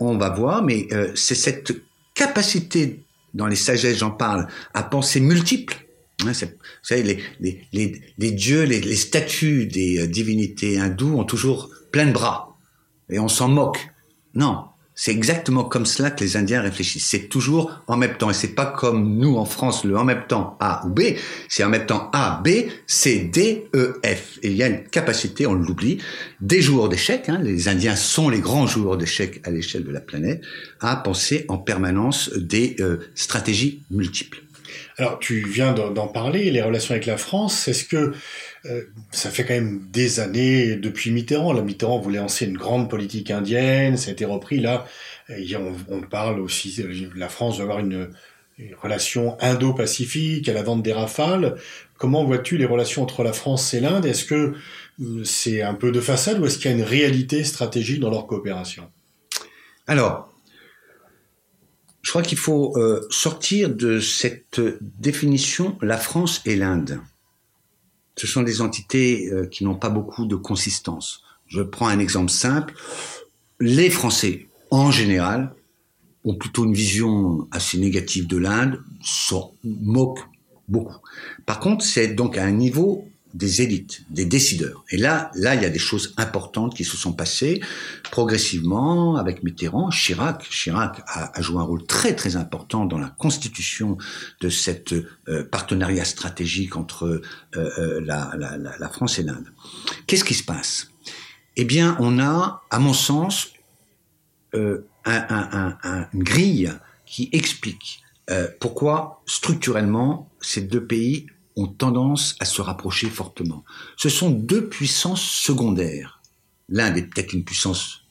on 0.00 0.16
va 0.16 0.30
voir, 0.30 0.62
mais 0.62 0.86
c'est 1.14 1.34
cette 1.34 1.72
capacité, 2.14 3.00
dans 3.32 3.46
les 3.46 3.56
sagesses 3.56 3.98
j'en 3.98 4.10
parle, 4.10 4.46
à 4.74 4.82
penser 4.82 5.20
multiple. 5.20 5.84
Hein, 6.22 6.32
vous 6.32 6.48
savez, 6.82 7.02
les, 7.40 7.66
les, 7.72 8.00
les, 8.18 8.30
dieux, 8.30 8.62
les, 8.62 8.80
les, 8.80 8.96
statues 8.96 9.66
des 9.66 9.98
euh, 9.98 10.06
divinités 10.06 10.78
hindoues 10.78 11.18
ont 11.18 11.24
toujours 11.24 11.70
plein 11.90 12.06
de 12.06 12.12
bras. 12.12 12.56
Et 13.10 13.18
on 13.18 13.28
s'en 13.28 13.48
moque. 13.48 13.88
Non, 14.34 14.64
c'est 14.94 15.10
exactement 15.10 15.64
comme 15.64 15.86
cela 15.86 16.10
que 16.10 16.22
les 16.22 16.36
Indiens 16.36 16.60
réfléchissent. 16.60 17.06
C'est 17.06 17.28
toujours 17.28 17.82
en 17.86 17.96
même 17.96 18.16
temps. 18.16 18.30
Et 18.30 18.34
c'est 18.34 18.54
pas 18.54 18.66
comme 18.66 19.16
nous 19.16 19.36
en 19.36 19.44
France, 19.44 19.84
le 19.84 19.96
en 19.98 20.04
même 20.04 20.24
temps 20.28 20.56
A 20.60 20.86
ou 20.86 20.90
B. 20.90 21.00
C'est 21.48 21.64
en 21.64 21.68
même 21.68 21.86
temps 21.86 22.10
A, 22.12 22.40
B, 22.44 22.66
C, 22.86 23.28
D, 23.32 23.68
E, 23.74 24.00
F. 24.04 24.38
Et 24.42 24.50
il 24.50 24.56
y 24.56 24.62
a 24.62 24.68
une 24.68 24.84
capacité, 24.84 25.46
on 25.46 25.54
l'oublie, 25.54 25.98
des 26.40 26.62
joueurs 26.62 26.88
d'échecs. 26.88 27.28
Hein, 27.28 27.40
les 27.42 27.68
Indiens 27.68 27.96
sont 27.96 28.28
les 28.28 28.40
grands 28.40 28.66
joueurs 28.66 28.96
d'échecs 28.96 29.40
à 29.44 29.50
l'échelle 29.50 29.84
de 29.84 29.90
la 29.90 30.00
planète, 30.00 30.42
à 30.80 30.94
penser 30.96 31.44
en 31.48 31.58
permanence 31.58 32.30
des 32.36 32.76
euh, 32.80 32.98
stratégies 33.14 33.82
multiples. 33.90 34.42
Alors, 34.96 35.18
tu 35.18 35.44
viens 35.44 35.72
d'en 35.72 36.06
parler, 36.06 36.50
les 36.50 36.62
relations 36.62 36.92
avec 36.92 37.06
la 37.06 37.16
France. 37.16 37.66
Est-ce 37.66 37.84
que 37.84 38.12
euh, 38.66 38.82
ça 39.10 39.30
fait 39.30 39.44
quand 39.44 39.54
même 39.54 39.86
des 39.90 40.20
années 40.20 40.76
depuis 40.76 41.10
Mitterrand. 41.10 41.52
La 41.52 41.62
Mitterrand 41.62 41.98
voulait 41.98 42.18
lancer 42.18 42.46
une 42.46 42.56
grande 42.56 42.88
politique 42.88 43.30
indienne, 43.30 43.96
ça 43.96 44.10
a 44.10 44.12
été 44.12 44.24
repris. 44.24 44.60
Là, 44.60 44.86
on, 45.90 46.00
parle 46.00 46.40
aussi, 46.40 46.82
la 47.14 47.28
France 47.28 47.58
va 47.58 47.64
avoir 47.64 47.80
une, 47.80 48.10
relation 48.80 49.36
indo-pacifique 49.40 50.48
à 50.48 50.52
la 50.52 50.62
vente 50.62 50.82
des 50.82 50.92
rafales. 50.92 51.56
Comment 51.98 52.24
vois-tu 52.24 52.56
les 52.56 52.66
relations 52.66 53.02
entre 53.02 53.24
la 53.24 53.32
France 53.32 53.74
et 53.74 53.80
l'Inde? 53.80 54.06
Est-ce 54.06 54.24
que 54.24 54.54
euh, 55.02 55.24
c'est 55.24 55.60
un 55.60 55.74
peu 55.74 55.90
de 55.90 56.00
façade 56.00 56.38
ou 56.38 56.46
est-ce 56.46 56.58
qu'il 56.58 56.70
y 56.70 56.74
a 56.74 56.76
une 56.76 56.84
réalité 56.84 57.42
stratégique 57.42 57.98
dans 57.98 58.10
leur 58.10 58.28
coopération? 58.28 58.88
Alors, 59.88 60.32
je 62.02 62.10
crois 62.10 62.22
qu'il 62.22 62.38
faut 62.38 62.78
euh, 62.78 63.04
sortir 63.10 63.70
de 63.70 63.98
cette 63.98 64.60
définition 64.80 65.76
la 65.82 65.98
France 65.98 66.40
et 66.46 66.54
l'Inde 66.54 67.00
ce 68.16 68.26
sont 68.26 68.42
des 68.42 68.60
entités 68.60 69.30
euh, 69.32 69.46
qui 69.46 69.64
n'ont 69.64 69.74
pas 69.74 69.90
beaucoup 69.90 70.26
de 70.26 70.36
consistance. 70.36 71.22
Je 71.46 71.62
prends 71.62 71.88
un 71.88 71.98
exemple 71.98 72.30
simple. 72.30 72.74
Les 73.60 73.90
Français, 73.90 74.46
en 74.70 74.90
général, 74.90 75.54
ont 76.24 76.34
plutôt 76.34 76.64
une 76.64 76.74
vision 76.74 77.46
assez 77.50 77.78
négative 77.78 78.26
de 78.26 78.36
l'Inde, 78.36 78.80
s'en 79.02 79.52
moquent 79.62 80.26
beaucoup. 80.68 80.96
Par 81.44 81.60
contre, 81.60 81.84
c'est 81.84 82.08
donc 82.08 82.38
à 82.38 82.44
un 82.44 82.52
niveau 82.52 83.06
des 83.34 83.62
élites, 83.62 84.04
des 84.10 84.24
décideurs. 84.24 84.84
Et 84.90 84.96
là, 84.96 85.32
là, 85.34 85.56
il 85.56 85.62
y 85.62 85.64
a 85.64 85.70
des 85.70 85.80
choses 85.80 86.14
importantes 86.16 86.74
qui 86.74 86.84
se 86.84 86.96
sont 86.96 87.12
passées 87.12 87.60
progressivement 88.10 89.16
avec 89.16 89.42
Mitterrand, 89.42 89.90
Chirac. 89.90 90.48
Chirac 90.48 91.02
a, 91.06 91.42
joué 91.42 91.58
un 91.58 91.64
rôle 91.64 91.84
très 91.84 92.14
très 92.14 92.36
important 92.36 92.84
dans 92.86 92.98
la 92.98 93.10
constitution 93.10 93.98
de 94.40 94.48
cette 94.48 94.92
euh, 95.28 95.44
partenariat 95.50 96.04
stratégique 96.04 96.76
entre 96.76 97.06
euh, 97.06 97.22
euh, 97.56 98.00
la, 98.00 98.88
France 98.88 99.18
et 99.18 99.24
l'Inde. 99.24 99.52
Qu'est-ce 100.06 100.24
qui 100.24 100.34
se 100.34 100.44
passe? 100.44 100.90
Eh 101.56 101.64
bien, 101.64 101.96
on 101.98 102.20
a, 102.20 102.62
à 102.70 102.78
mon 102.78 102.92
sens, 102.92 103.48
un, 104.52 104.78
un, 105.04 105.76
un, 105.82 106.08
une 106.12 106.22
grille 106.22 106.72
qui 107.04 107.28
explique 107.32 108.00
pourquoi 108.60 109.22
structurellement 109.26 110.30
ces 110.40 110.60
deux 110.60 110.84
pays 110.84 111.26
ont 111.56 111.66
tendance 111.66 112.36
à 112.40 112.44
se 112.44 112.62
rapprocher 112.62 113.08
fortement. 113.08 113.64
Ce 113.96 114.08
sont 114.08 114.30
deux 114.30 114.68
puissances 114.68 115.22
secondaires. 115.22 116.20
L'Inde 116.68 116.98
est 116.98 117.02
peut-être 117.02 117.32
une 117.32 117.44
puissance 117.44 118.04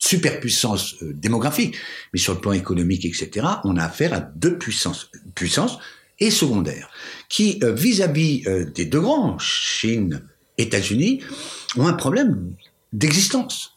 superpuissance 0.00 0.96
euh, 1.02 1.12
démographique, 1.12 1.76
mais 2.12 2.18
sur 2.18 2.34
le 2.34 2.40
plan 2.40 2.52
économique, 2.52 3.04
etc., 3.04 3.46
on 3.64 3.76
a 3.76 3.84
affaire 3.84 4.12
à 4.12 4.20
deux 4.20 4.58
puissances, 4.58 5.10
puissances 5.34 5.78
et 6.18 6.30
secondaires, 6.30 6.90
qui, 7.28 7.60
euh, 7.62 7.72
vis-à-vis 7.72 8.42
euh, 8.46 8.64
des 8.64 8.86
deux 8.86 9.00
grands, 9.00 9.38
Chine, 9.38 10.22
États-Unis, 10.58 11.22
ont 11.76 11.86
un 11.86 11.92
problème 11.92 12.54
d'existence. 12.92 13.76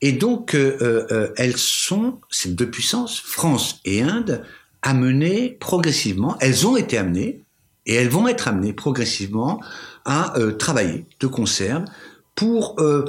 Et 0.00 0.12
donc, 0.12 0.54
elles 0.54 1.56
sont, 1.56 2.20
ces 2.30 2.50
deux 2.50 2.70
puissances, 2.70 3.18
France 3.18 3.80
et 3.84 4.02
Inde, 4.02 4.44
amenées 4.82 5.56
progressivement, 5.58 6.36
elles 6.40 6.68
ont 6.68 6.76
été 6.76 6.98
amenées, 6.98 7.42
et 7.88 7.94
elles 7.94 8.10
vont 8.10 8.28
être 8.28 8.46
amenées 8.46 8.72
progressivement 8.72 9.60
à 10.04 10.38
euh, 10.38 10.52
travailler 10.52 11.06
de 11.18 11.26
concert 11.26 11.84
pour 12.36 12.76
euh, 12.78 13.04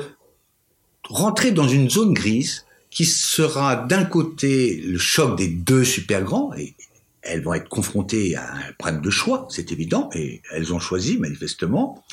rentrer 1.04 1.52
dans 1.52 1.68
une 1.68 1.90
zone 1.90 2.14
grise 2.14 2.66
qui 2.90 3.06
sera 3.06 3.76
d'un 3.76 4.06
côté 4.06 4.82
le 4.84 4.98
choc 4.98 5.38
des 5.38 5.48
deux 5.48 5.84
super 5.84 6.24
grands, 6.24 6.52
et 6.56 6.74
elles 7.22 7.44
vont 7.44 7.54
être 7.54 7.70
confrontées 7.70 8.36
à 8.36 8.52
un 8.52 8.74
problème 8.80 9.02
de 9.02 9.10
choix, 9.12 9.46
c'est 9.50 9.72
évident, 9.72 10.10
et 10.16 10.42
elles 10.52 10.74
ont 10.74 10.80
choisi 10.80 11.18
manifestement. 11.18 12.04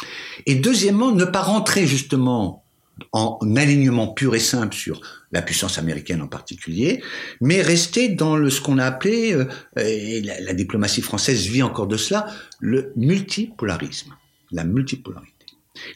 Et 0.45 0.57
deuxièmement, 0.57 1.13
ne 1.13 1.25
pas 1.25 1.41
rentrer 1.41 1.87
justement 1.87 2.66
en 3.13 3.39
alignement 3.57 4.09
pur 4.09 4.35
et 4.35 4.41
simple 4.41 4.75
sur 4.75 5.01
la 5.33 5.43
puissance 5.43 5.79
américaine 5.79 6.23
en 6.23 6.29
particulier, 6.29 7.03
mais 7.41 7.61
rester 7.61 8.09
dans 8.09 8.37
le, 8.37 8.49
ce 8.51 8.61
qu'on 8.61 8.79
a 8.79 8.85
appelé, 8.85 9.35
euh, 9.35 9.47
et 9.77 10.23
la, 10.23 10.55
diplomatie 10.55 11.03
française 11.03 11.47
vit 11.47 11.63
encore 11.63 11.87
de 11.87 11.97
cela, 11.97 12.27
le 12.61 12.93
multipolarisme, 12.97 14.15
la 14.51 14.65
multipolarité. 14.65 15.33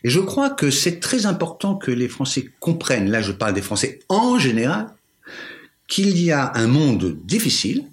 Et 0.04 0.10
je 0.10 0.20
crois 0.20 0.50
que 0.50 0.70
c'est 0.70 1.00
très 1.00 1.24
important 1.24 1.74
que 1.74 1.90
les 1.90 2.08
Français 2.08 2.50
comprennent, 2.60 3.10
là 3.10 3.22
je 3.22 3.32
parle 3.32 3.54
des 3.54 3.62
Français 3.62 4.00
en 4.08 4.38
général, 4.38 4.88
qu'il 5.88 6.20
y 6.20 6.30
a 6.30 6.52
un 6.54 6.66
monde 6.66 7.18
difficile, 7.24 7.84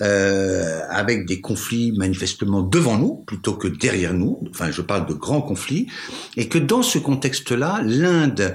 euh, 0.00 0.80
avec 0.88 1.26
des 1.26 1.40
conflits 1.40 1.92
manifestement 1.92 2.62
devant 2.62 2.98
nous 2.98 3.14
plutôt 3.26 3.54
que 3.54 3.68
derrière 3.68 4.14
nous, 4.14 4.40
enfin 4.50 4.70
je 4.70 4.82
parle 4.82 5.06
de 5.06 5.14
grands 5.14 5.42
conflits, 5.42 5.88
et 6.36 6.48
que 6.48 6.58
dans 6.58 6.82
ce 6.82 6.98
contexte-là, 6.98 7.80
l'Inde 7.84 8.54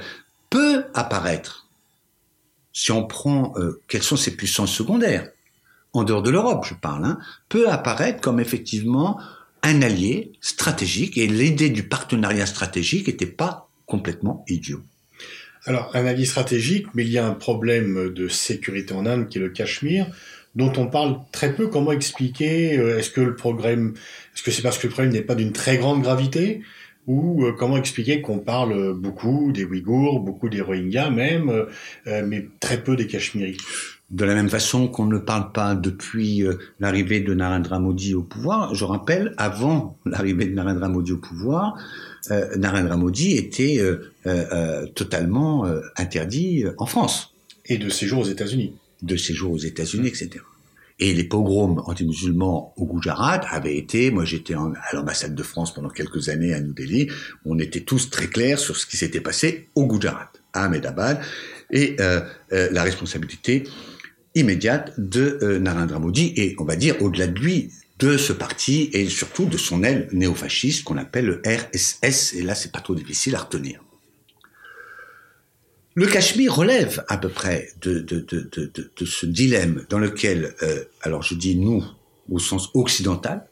peut 0.50 0.86
apparaître, 0.94 1.68
si 2.74 2.92
on 2.92 3.06
prend 3.06 3.54
euh, 3.58 3.82
quelles 3.88 4.04
sont 4.04 4.18
ses 4.18 4.36
puissances 4.36 4.74
secondaires, 4.74 5.30
en 5.94 6.04
dehors 6.04 6.22
de 6.22 6.30
l'Europe 6.30 6.66
je 6.68 6.74
parle, 6.74 7.06
hein, 7.06 7.20
peut 7.48 7.70
apparaître 7.70 8.22
comme 8.22 8.40
effectivement 8.40 9.20
un 9.64 9.82
allié 9.82 10.32
stratégique. 10.42 11.18
Et 11.18 11.28
l'idée 11.28 11.70
du 11.70 11.84
partenariat 11.88 12.46
stratégique 12.46 13.08
n'était 13.08 13.26
pas 13.26 13.70
complètement 13.86 14.44
idiot. 14.48 14.82
Alors, 15.66 15.92
un 15.94 16.06
allié 16.06 16.26
stratégique, 16.26 16.88
mais 16.94 17.04
il 17.04 17.12
y 17.12 17.18
a 17.18 17.28
un 17.28 17.34
problème 17.34 18.14
de 18.14 18.28
sécurité 18.28 18.94
en 18.94 19.06
Inde 19.06 19.28
qui 19.28 19.38
est 19.38 19.42
le 19.42 19.50
Cachemire, 19.50 20.08
dont 20.56 20.72
on 20.78 20.88
parle 20.88 21.20
très 21.32 21.54
peu. 21.54 21.68
Comment 21.68 21.92
expliquer 21.92 22.78
euh, 22.78 22.98
Est-ce 22.98 23.10
que 23.10 23.22
le 23.22 23.36
problème, 23.36 23.94
est-ce 24.34 24.44
que 24.44 24.52
c'est 24.52 24.62
parce 24.62 24.78
que 24.78 24.88
le 24.88 24.94
problème 24.94 25.14
n'est 25.14 25.22
pas 25.22 25.36
d'une 25.36 25.54
très 25.54 25.78
grande 25.78 26.02
gravité 26.02 26.62
ou 27.08 27.46
euh, 27.46 27.54
comment 27.58 27.78
expliquer 27.78 28.22
qu'on 28.22 28.40
parle 28.40 28.94
beaucoup 28.94 29.52
des 29.52 29.64
Ouïghours, 29.64 30.20
beaucoup 30.20 30.50
des 30.50 30.62
Rohingyas 30.62 31.10
même, 31.10 31.50
euh, 32.08 32.24
mais 32.26 32.48
très 32.60 32.84
peu 32.84 32.96
des 32.96 33.08
Cachemiris? 33.08 33.58
De 34.12 34.26
la 34.26 34.34
même 34.34 34.50
façon 34.50 34.88
qu'on 34.88 35.06
ne 35.06 35.20
parle 35.20 35.52
pas 35.52 35.76
depuis 35.76 36.44
l'arrivée 36.80 37.20
de 37.20 37.32
Narendra 37.36 37.80
Modi 37.80 38.16
au 38.16 38.24
pouvoir, 38.24 38.74
je 38.74 38.84
rappelle, 38.84 39.36
avant 39.38 40.00
l'arrivée 40.04 40.46
de 40.46 40.54
Narendra 40.56 40.90
Modi 40.90 41.12
au 41.12 41.18
pouvoir, 41.18 41.78
Narendra 42.58 42.98
Modi 42.98 43.38
était 43.38 43.80
totalement 44.96 45.68
interdit 45.96 46.66
en 46.80 46.88
France. 46.88 47.36
Et 47.66 47.78
de 47.78 47.88
séjour 47.90 48.22
aux 48.22 48.28
États-Unis. 48.28 48.74
De 49.02 49.16
séjour 49.16 49.54
aux 49.54 49.58
États-Unis, 49.58 50.08
etc. 50.10 50.30
Et 51.00 51.14
les 51.14 51.24
pogroms 51.24 51.82
anti-musulmans 51.86 52.74
au 52.76 52.86
Gujarat 52.86 53.42
avaient 53.50 53.78
été, 53.78 54.12
moi 54.12 54.26
j'étais 54.26 54.54
à 54.54 54.94
l'ambassade 54.94 55.34
de 55.34 55.44
France 55.44 55.74
pendant 55.74 55.90
quelques 55.90 56.28
années 56.28 56.54
à 56.54 56.60
New 56.60 56.74
Delhi, 56.74 57.10
on 57.46 57.58
était 57.60 57.80
tous 57.80 58.10
très 58.10 58.28
clairs 58.28 58.60
sur 58.60 58.76
ce 58.76 58.86
qui 58.86 58.98
s'était 58.98 59.22
passé 59.22 59.70
au 59.76 59.88
Gujarat, 59.88 60.32
à 60.52 60.66
Ahmedabad, 60.66 61.22
et 61.72 61.96
la 62.50 62.84
responsabilité 62.84 63.64
immédiate 64.36 64.94
de 64.98 65.58
Narendra 65.62 66.00
Modi, 66.00 66.34
et 66.36 66.56
on 66.60 66.66
va 66.66 66.76
dire 66.76 67.02
au-delà 67.02 67.28
de 67.28 67.40
lui, 67.40 67.72
de 68.00 68.18
ce 68.18 68.34
parti 68.34 68.90
et 68.94 69.08
surtout 69.08 69.46
de 69.46 69.58
son 69.58 69.84
aile 69.84 70.08
néofasciste 70.12 70.84
qu'on 70.84 70.98
appelle 70.98 71.26
le 71.26 71.42
RSS. 71.46 72.34
Et 72.34 72.44
là, 72.44 72.56
c'est 72.56 72.72
pas 72.72 72.80
trop 72.80 72.96
difficile 72.96 73.36
à 73.36 73.40
retenir. 73.40 73.82
Le 76.00 76.08
Cachemire 76.08 76.56
relève 76.56 77.04
à 77.10 77.18
peu 77.18 77.28
près 77.28 77.74
de, 77.82 78.06
ce 79.06 79.26
dilemme 79.26 79.86
dans 79.90 80.00
lequel, 80.00 80.56
euh, 80.64 80.86
alors 81.02 81.24
je 81.24 81.36
dis 81.36 81.58
nous 81.58 81.84
au 82.32 82.40
sens 82.40 82.70
occidental, 82.74 83.46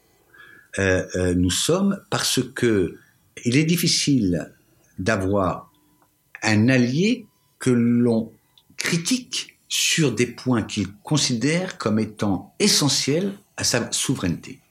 euh, 0.79 1.05
euh, 1.17 1.33
nous 1.33 1.49
sommes 1.49 2.01
parce 2.10 2.39
que 2.55 2.95
il 3.43 3.57
est 3.57 3.65
difficile 3.65 4.53
d'avoir 4.97 5.73
un 6.41 6.69
allié 6.69 7.25
que 7.60 7.69
l'on 7.69 8.31
critique 8.77 9.57
sur 9.67 10.13
des 10.13 10.27
points 10.27 10.63
qu'il 10.63 10.88
considère 11.03 11.77
comme 11.77 11.99
étant 11.99 12.55
essentiels 12.60 13.33
à 13.57 13.65
sa 13.65 13.91
souveraineté. 13.91 14.62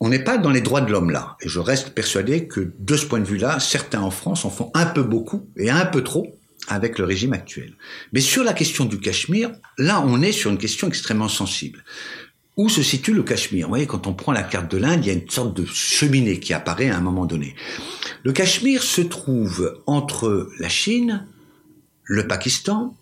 On 0.00 0.08
n'est 0.08 0.22
pas 0.22 0.38
dans 0.38 0.50
les 0.50 0.60
droits 0.60 0.80
de 0.80 0.92
l'homme 0.92 1.10
là, 1.10 1.36
et 1.40 1.48
je 1.48 1.58
reste 1.58 1.90
persuadé 1.90 2.46
que 2.46 2.72
de 2.78 2.96
ce 2.96 3.06
point 3.06 3.20
de 3.20 3.24
vue-là, 3.24 3.58
certains 3.60 4.00
en 4.00 4.10
France 4.10 4.44
en 4.44 4.50
font 4.50 4.70
un 4.74 4.86
peu 4.86 5.02
beaucoup 5.02 5.48
et 5.56 5.70
un 5.70 5.86
peu 5.86 6.02
trop 6.04 6.38
avec 6.68 6.98
le 6.98 7.04
régime 7.04 7.32
actuel. 7.32 7.72
Mais 8.12 8.20
sur 8.20 8.44
la 8.44 8.52
question 8.52 8.84
du 8.84 8.98
Cachemire, 9.00 9.52
là, 9.78 10.02
on 10.06 10.22
est 10.22 10.32
sur 10.32 10.50
une 10.50 10.58
question 10.58 10.86
extrêmement 10.86 11.28
sensible. 11.28 11.84
Où 12.56 12.68
se 12.68 12.82
situe 12.82 13.14
le 13.14 13.22
Cachemire? 13.22 13.66
Vous 13.66 13.70
voyez, 13.70 13.86
quand 13.86 14.06
on 14.06 14.14
prend 14.14 14.32
la 14.32 14.42
carte 14.42 14.70
de 14.70 14.78
l'Inde, 14.78 15.04
il 15.04 15.08
y 15.08 15.10
a 15.10 15.14
une 15.14 15.30
sorte 15.30 15.56
de 15.56 15.64
cheminée 15.64 16.40
qui 16.40 16.52
apparaît 16.52 16.90
à 16.90 16.96
un 16.96 17.00
moment 17.00 17.24
donné. 17.24 17.54
Le 18.24 18.32
Cachemire 18.32 18.82
se 18.82 19.00
trouve 19.00 19.80
entre 19.86 20.50
la 20.58 20.68
Chine, 20.68 21.26
le 22.04 22.26
Pakistan, 22.26 22.94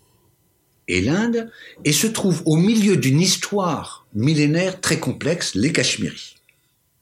et 0.87 1.01
l'Inde, 1.01 1.51
et 1.83 1.91
se 1.91 2.07
trouve 2.07 2.43
au 2.45 2.55
milieu 2.55 2.95
d'une 2.95 3.19
histoire 3.19 4.07
millénaire 4.13 4.79
très 4.79 4.99
complexe, 4.99 5.53
les 5.55 5.73
Cachemiris, 5.73 6.35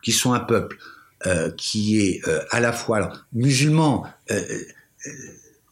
qui 0.06 0.12
sont 0.12 0.34
un 0.34 0.40
peuple 0.40 0.78
euh, 1.26 1.50
qui 1.58 2.00
est 2.00 2.22
euh, 2.28 2.40
à 2.52 2.60
la 2.60 2.72
fois 2.72 3.12
musulman. 3.34 4.06
Euh, 4.30 4.42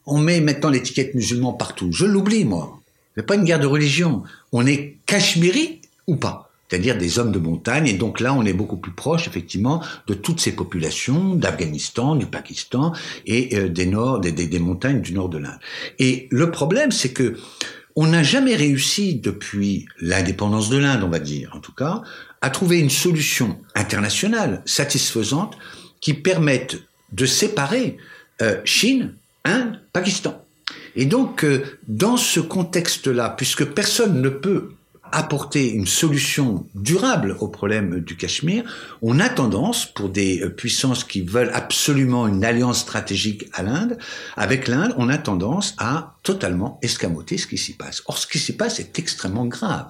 on 0.04 0.18
met 0.18 0.40
maintenant 0.40 0.68
l'étiquette 0.68 1.14
musulman 1.14 1.52
partout. 1.52 1.92
Je 1.92 2.04
l'oublie, 2.04 2.44
moi. 2.44 2.80
Ce 3.14 3.20
n'est 3.20 3.26
pas 3.26 3.36
une 3.36 3.44
guerre 3.44 3.60
de 3.60 3.66
religion. 3.66 4.24
On 4.50 4.66
est 4.66 4.96
Cachemiri 5.06 5.80
ou 6.08 6.16
pas? 6.16 6.50
C'est-à-dire 6.68 6.98
des 6.98 7.20
hommes 7.20 7.30
de 7.30 7.38
montagne. 7.38 7.86
Et 7.86 7.92
donc 7.92 8.18
là, 8.18 8.34
on 8.34 8.44
est 8.44 8.52
beaucoup 8.52 8.76
plus 8.76 8.90
proche, 8.90 9.28
effectivement, 9.28 9.80
de 10.08 10.14
toutes 10.14 10.40
ces 10.40 10.52
populations 10.52 11.36
d'Afghanistan, 11.36 12.16
du 12.16 12.26
Pakistan 12.26 12.92
et 13.26 13.56
des, 13.68 14.58
montagnes 14.58 15.00
du 15.00 15.12
nord 15.12 15.28
de 15.28 15.38
l'Inde. 15.38 15.60
Et 16.00 16.26
le 16.30 16.50
problème, 16.50 16.90
c'est 16.90 17.12
que 17.12 17.36
on 17.96 18.08
n'a 18.08 18.22
jamais 18.22 18.56
réussi 18.56 19.14
depuis 19.14 19.86
l'indépendance 20.00 20.68
de 20.68 20.78
l'Inde, 20.78 21.02
on 21.04 21.08
va 21.08 21.20
dire 21.20 21.52
en 21.54 21.60
tout 21.60 21.72
cas, 21.72 22.02
à 22.40 22.50
trouver 22.50 22.78
une 22.78 22.90
solution 22.90 23.58
internationale 23.74 24.62
satisfaisante 24.64 25.56
qui 26.00 26.14
permette 26.14 26.82
de 27.12 27.26
séparer 27.26 27.96
euh, 28.42 28.60
Chine, 28.64 29.14
Inde, 29.44 29.80
Pakistan. 29.92 30.44
Et 30.96 31.06
donc, 31.06 31.44
euh, 31.44 31.78
dans 31.88 32.16
ce 32.16 32.40
contexte-là, 32.40 33.34
puisque 33.36 33.64
personne 33.64 34.20
ne 34.20 34.28
peut 34.28 34.72
apporter 35.14 35.70
une 35.70 35.86
solution 35.86 36.66
durable 36.74 37.36
au 37.40 37.48
problème 37.48 38.00
du 38.00 38.16
Cachemire, 38.16 38.64
on 39.00 39.20
a 39.20 39.28
tendance, 39.28 39.86
pour 39.86 40.08
des 40.08 40.42
euh, 40.42 40.50
puissances 40.50 41.04
qui 41.04 41.22
veulent 41.22 41.52
absolument 41.54 42.26
une 42.26 42.44
alliance 42.44 42.80
stratégique 42.80 43.46
à 43.52 43.62
l'Inde, 43.62 43.96
avec 44.36 44.68
l'Inde, 44.68 44.94
on 44.98 45.08
a 45.08 45.18
tendance 45.18 45.74
à 45.78 46.16
totalement 46.22 46.78
escamoter 46.82 47.38
ce 47.38 47.46
qui 47.46 47.58
s'y 47.58 47.74
passe. 47.74 48.02
Or, 48.06 48.18
ce 48.18 48.26
qui 48.26 48.38
s'y 48.38 48.56
passe 48.56 48.80
est 48.80 48.98
extrêmement 48.98 49.46
grave. 49.46 49.86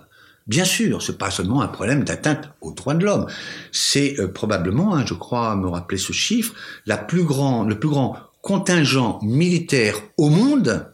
Bien 0.46 0.66
sûr, 0.66 1.02
c'est 1.02 1.16
pas 1.16 1.30
seulement 1.30 1.62
un 1.62 1.68
problème 1.68 2.04
d'atteinte 2.04 2.50
aux 2.60 2.72
droits 2.72 2.94
de 2.94 3.04
l'homme. 3.04 3.26
C'est 3.72 4.20
euh, 4.20 4.28
probablement, 4.28 4.94
hein, 4.94 5.04
je 5.06 5.14
crois 5.14 5.56
me 5.56 5.68
rappeler 5.68 5.98
ce 5.98 6.12
chiffre, 6.12 6.54
le 6.87 7.06
plus 7.06 7.24
grand 7.24 8.16
contingent 8.42 9.20
militaire 9.22 9.96
au 10.18 10.28
monde 10.28 10.93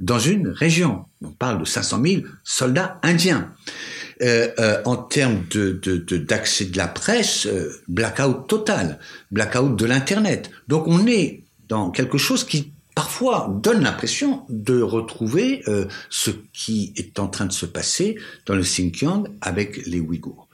dans 0.00 0.18
une 0.18 0.48
région. 0.48 1.04
On 1.22 1.30
parle 1.30 1.60
de 1.60 1.64
500 1.64 2.02
000 2.02 2.22
soldats 2.42 2.98
indiens. 3.02 3.52
Euh, 4.22 4.48
euh, 4.60 4.80
en 4.84 4.96
termes 4.96 5.42
d'accès 5.50 6.66
de, 6.66 6.76
la 6.76 6.86
presse, 6.86 7.46
euh, 7.46 7.72
blackout 7.88 8.46
total, 8.46 9.00
blackout 9.32 9.74
de 9.76 9.86
l'internet. 9.86 10.50
Donc 10.68 10.86
on 10.86 11.06
est 11.08 11.42
dans 11.68 11.90
quelque 11.90 12.16
chose 12.16 12.44
qui 12.44 12.72
parfois 12.94 13.52
donne 13.60 13.82
l'impression 13.82 14.44
de 14.48 14.80
retrouver 14.80 15.64
ce 16.10 16.30
qui 16.52 16.92
est 16.96 17.18
en 17.18 17.26
train 17.26 17.46
de 17.46 17.52
se 17.52 17.66
passer 17.66 18.16
dans 18.46 18.54
le 18.54 18.62
Xinjiang 18.62 19.24
avec 19.40 19.84
les 19.86 19.98
Ouïghours. 19.98 20.46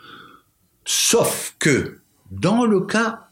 Sauf 0.86 1.54
que 1.58 1.98
dans 2.30 2.64
le 2.64 2.80
cas 2.80 3.28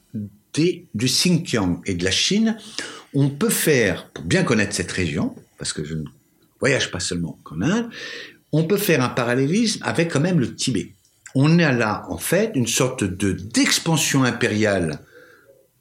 du 0.53 1.07
Xinjiang 1.07 1.81
et 1.87 1.95
de 1.95 2.05
la 2.05 2.11
Chine, 2.11 2.59
on 3.15 3.31
peut 3.31 3.49
faire, 3.49 4.11
pour 4.11 4.25
bien 4.25 4.43
connaître 4.43 4.75
cette 4.75 4.93
région, 4.93 5.35
parce 5.59 5.73
que 5.73 5.85
je 5.85 5.95
ne 5.95 6.05
voyage 6.61 6.91
pas 6.91 7.01
seulement 7.01 7.39
qu'en 7.45 7.61
Inde, 7.61 7.91
on 8.53 8.65
peut 8.65 8.79
faire 8.79 9.03
un 9.03 9.09
parallélisme 9.09 9.83
avec 9.85 10.11
quand 10.11 10.21
même 10.21 10.41
le 10.41 10.55
Tibet. 10.55 10.95
On 11.35 11.59
a 11.59 11.73
là, 11.73 12.05
en 12.09 12.19
fait, 12.19 12.53
une 12.55 12.67
sorte 12.67 13.05
de 13.05 13.33
d'expansion 13.33 14.25
impériale. 14.25 15.01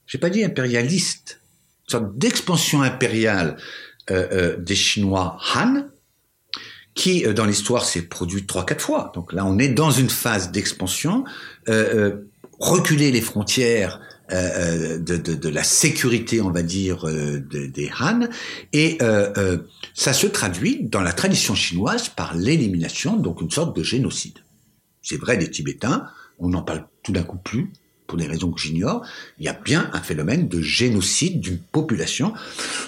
J'ai 0.06 0.18
pas 0.18 0.30
dit 0.30 0.44
impérialiste, 0.44 1.40
une 1.86 1.92
sorte 1.92 2.18
d'expansion 2.18 2.82
impériale 2.82 3.58
euh, 4.12 4.28
euh, 4.32 4.58
des 4.58 4.76
Chinois 4.76 5.38
Han, 5.56 5.86
qui 6.94 7.26
euh, 7.26 7.34
dans 7.34 7.46
l'histoire 7.46 7.86
s'est 7.86 8.04
produit 8.04 8.46
trois 8.46 8.66
quatre 8.66 8.82
fois. 8.82 9.12
Donc 9.16 9.32
là, 9.32 9.46
on 9.46 9.58
est 9.58 9.70
dans 9.70 9.92
une 9.92 10.10
phase 10.10 10.52
d'expansion, 10.52 11.24
reculer 12.60 13.12
les 13.12 13.22
frontières 13.22 14.02
euh, 14.32 14.98
de, 14.98 15.18
de, 15.18 15.36
de, 15.36 15.50
la 15.50 15.63
sécurité, 15.63 16.42
on 16.42 16.52
va 16.52 16.62
dire, 16.62 17.08
euh, 17.08 17.40
des 17.40 17.90
Han, 18.00 18.28
et 18.74 18.98
euh, 19.02 19.32
euh, 19.38 19.58
ça 19.94 20.13
se 20.13 20.28
traduit 20.28 20.84
dans 20.84 21.02
la 21.02 21.13
tradition 21.13 21.56
chinoise 21.56 22.10
par 22.10 22.36
l'élimination, 22.36 23.16
donc 23.16 23.42
une 23.42 23.52
sorte 23.52 23.76
de 23.76 23.84
génocide. 23.84 24.40
C'est 25.02 25.18
vrai 25.18 25.38
des 25.38 25.50
Tibétains, 25.50 26.08
on 26.40 26.50
n'en 26.50 26.62
parle 26.62 26.86
tout 27.04 27.12
d'un 27.12 27.24
coup 27.24 27.38
plus, 27.38 27.72
pour 28.06 28.18
des 28.18 28.28
raisons 28.28 28.52
que 28.52 28.60
j'ignore, 28.60 29.06
il 29.40 29.46
y 29.46 29.50
a 29.50 29.54
bien 29.54 29.90
un 29.94 30.02
phénomène 30.02 30.48
de 30.48 30.62
génocide 30.62 31.40
d'une 31.40 31.60
population, 31.60 32.34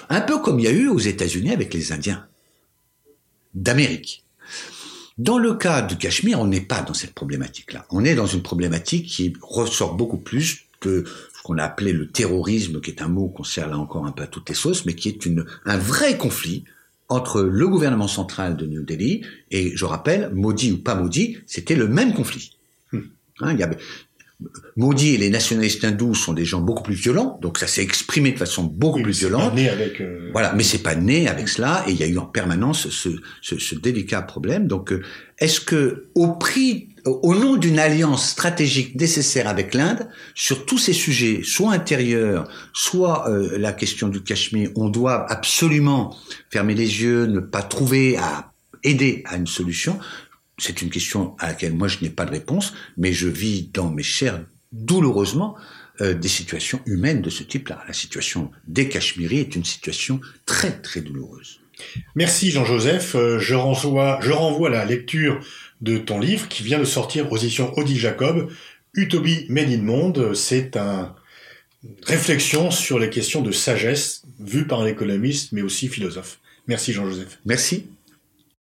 un 0.08 0.20
peu 0.20 0.38
comme 0.38 0.58
il 0.58 0.64
y 0.64 0.68
a 0.68 0.72
eu 0.72 0.88
aux 0.88 0.98
États-Unis 0.98 1.52
avec 1.52 1.72
les 1.74 1.92
Indiens 1.92 2.26
d'Amérique. 3.54 4.24
Dans 5.18 5.38
le 5.38 5.54
cas 5.54 5.82
du 5.82 5.98
Cachemire, 5.98 6.40
on 6.40 6.46
n'est 6.46 6.62
pas 6.62 6.80
dans 6.80 6.94
cette 6.94 7.12
problématique-là. 7.12 7.84
On 7.90 8.04
est 8.04 8.14
dans 8.14 8.26
une 8.26 8.42
problématique 8.42 9.06
qui 9.06 9.34
ressort 9.42 9.94
beaucoup 9.94 10.16
plus 10.16 10.66
de 10.80 11.04
ce 11.40 11.42
qu'on 11.42 11.56
a 11.56 11.64
appelé 11.64 11.94
le 11.94 12.06
terrorisme, 12.06 12.82
qui 12.82 12.90
est 12.90 13.00
un 13.00 13.08
mot 13.08 13.28
qu'on 13.28 13.44
sert 13.44 13.66
là 13.66 13.78
encore 13.78 14.04
un 14.04 14.12
peu 14.12 14.22
à 14.22 14.26
toutes 14.26 14.50
les 14.50 14.54
sauces, 14.54 14.84
mais 14.84 14.94
qui 14.94 15.08
est 15.08 15.24
une, 15.24 15.46
un 15.64 15.78
vrai 15.78 16.18
conflit 16.18 16.64
entre 17.08 17.40
le 17.40 17.66
gouvernement 17.66 18.08
central 18.08 18.58
de 18.58 18.66
New 18.66 18.82
Delhi 18.82 19.22
et, 19.50 19.74
je 19.74 19.84
rappelle, 19.86 20.30
maudit 20.34 20.72
ou 20.72 20.82
pas 20.82 20.94
maudit, 20.94 21.38
c'était 21.46 21.76
le 21.76 21.88
même 21.88 22.12
conflit. 22.12 22.58
Hmm. 22.92 23.00
Hein, 23.40 23.52
il 23.54 23.58
y 23.58 23.62
avait, 23.62 23.78
Maudit 24.76 25.14
et 25.14 25.18
les 25.18 25.30
nationalistes 25.30 25.82
hindous 25.82 26.14
sont 26.14 26.34
des 26.34 26.44
gens 26.44 26.60
beaucoup 26.60 26.82
plus 26.82 26.94
violents, 26.94 27.38
donc 27.42 27.58
ça 27.58 27.66
s'est 27.66 27.82
exprimé 27.82 28.32
de 28.32 28.38
façon 28.38 28.64
beaucoup 28.64 29.02
plus 29.02 29.18
violente. 29.18 29.54
né 29.54 29.68
avec. 29.68 30.00
Euh, 30.00 30.30
voilà, 30.32 30.52
mais 30.52 30.62
c'est 30.62 30.82
pas 30.82 30.94
né 30.94 31.26
avec 31.26 31.48
cela, 31.48 31.84
et 31.86 31.92
il 31.92 31.96
y 31.98 32.02
a 32.02 32.06
eu 32.06 32.18
en 32.18 32.26
permanence 32.26 32.88
ce, 32.88 33.08
ce, 33.40 33.58
ce 33.58 33.74
délicat 33.74 34.22
problème. 34.22 34.66
Donc, 34.66 34.92
euh, 34.92 35.02
est-ce 35.38 35.60
que, 35.60 36.08
au 36.14 36.32
prix 36.32 36.89
au 37.04 37.34
nom 37.34 37.56
d'une 37.56 37.78
alliance 37.78 38.28
stratégique 38.28 38.94
nécessaire 38.94 39.48
avec 39.48 39.74
l'Inde, 39.74 40.08
sur 40.34 40.66
tous 40.66 40.78
ces 40.78 40.92
sujets, 40.92 41.42
soit 41.44 41.72
intérieurs, 41.72 42.48
soit 42.72 43.28
euh, 43.28 43.58
la 43.58 43.72
question 43.72 44.08
du 44.08 44.22
Cachemire, 44.22 44.70
on 44.76 44.88
doit 44.88 45.30
absolument 45.30 46.16
fermer 46.50 46.74
les 46.74 47.02
yeux, 47.02 47.26
ne 47.26 47.40
pas 47.40 47.62
trouver 47.62 48.16
à 48.16 48.52
aider 48.82 49.22
à 49.26 49.36
une 49.36 49.46
solution. 49.46 49.98
C'est 50.58 50.82
une 50.82 50.90
question 50.90 51.34
à 51.38 51.48
laquelle 51.48 51.74
moi 51.74 51.88
je 51.88 51.98
n'ai 52.02 52.10
pas 52.10 52.24
de 52.24 52.32
réponse, 52.32 52.74
mais 52.96 53.12
je 53.12 53.28
vis 53.28 53.70
dans 53.72 53.90
mes 53.90 54.02
chairs 54.02 54.40
douloureusement 54.72 55.56
euh, 56.00 56.14
des 56.14 56.28
situations 56.28 56.80
humaines 56.86 57.22
de 57.22 57.30
ce 57.30 57.42
type-là. 57.42 57.82
La 57.86 57.94
situation 57.94 58.50
des 58.66 58.88
Cachemiris 58.88 59.40
est 59.40 59.56
une 59.56 59.64
situation 59.64 60.20
très 60.46 60.72
très 60.80 61.00
douloureuse. 61.00 61.60
Merci 62.14 62.50
Jean-Joseph. 62.50 63.14
Euh, 63.14 63.38
je 63.38 63.54
renvoie, 63.54 64.18
je 64.22 64.32
renvoie 64.32 64.70
la 64.70 64.84
lecture 64.84 65.40
de 65.80 65.98
ton 65.98 66.18
livre 66.18 66.48
qui 66.48 66.62
vient 66.62 66.78
de 66.78 66.84
sortir 66.84 67.30
aux 67.32 67.36
éditions 67.36 67.72
Odile 67.78 67.98
Jacob, 67.98 68.50
Utopie 68.94 69.46
Made 69.48 69.70
in 69.70 69.82
Monde. 69.82 70.34
C'est 70.34 70.76
un 70.76 71.14
réflexion 72.02 72.70
sur 72.70 72.98
les 72.98 73.10
questions 73.10 73.42
de 73.42 73.52
sagesse 73.52 74.22
vues 74.38 74.66
par 74.66 74.80
un 74.80 74.86
économiste 74.86 75.52
mais 75.52 75.62
aussi 75.62 75.88
philosophe. 75.88 76.40
Merci 76.66 76.92
Jean-Joseph. 76.92 77.38
Merci. 77.44 77.86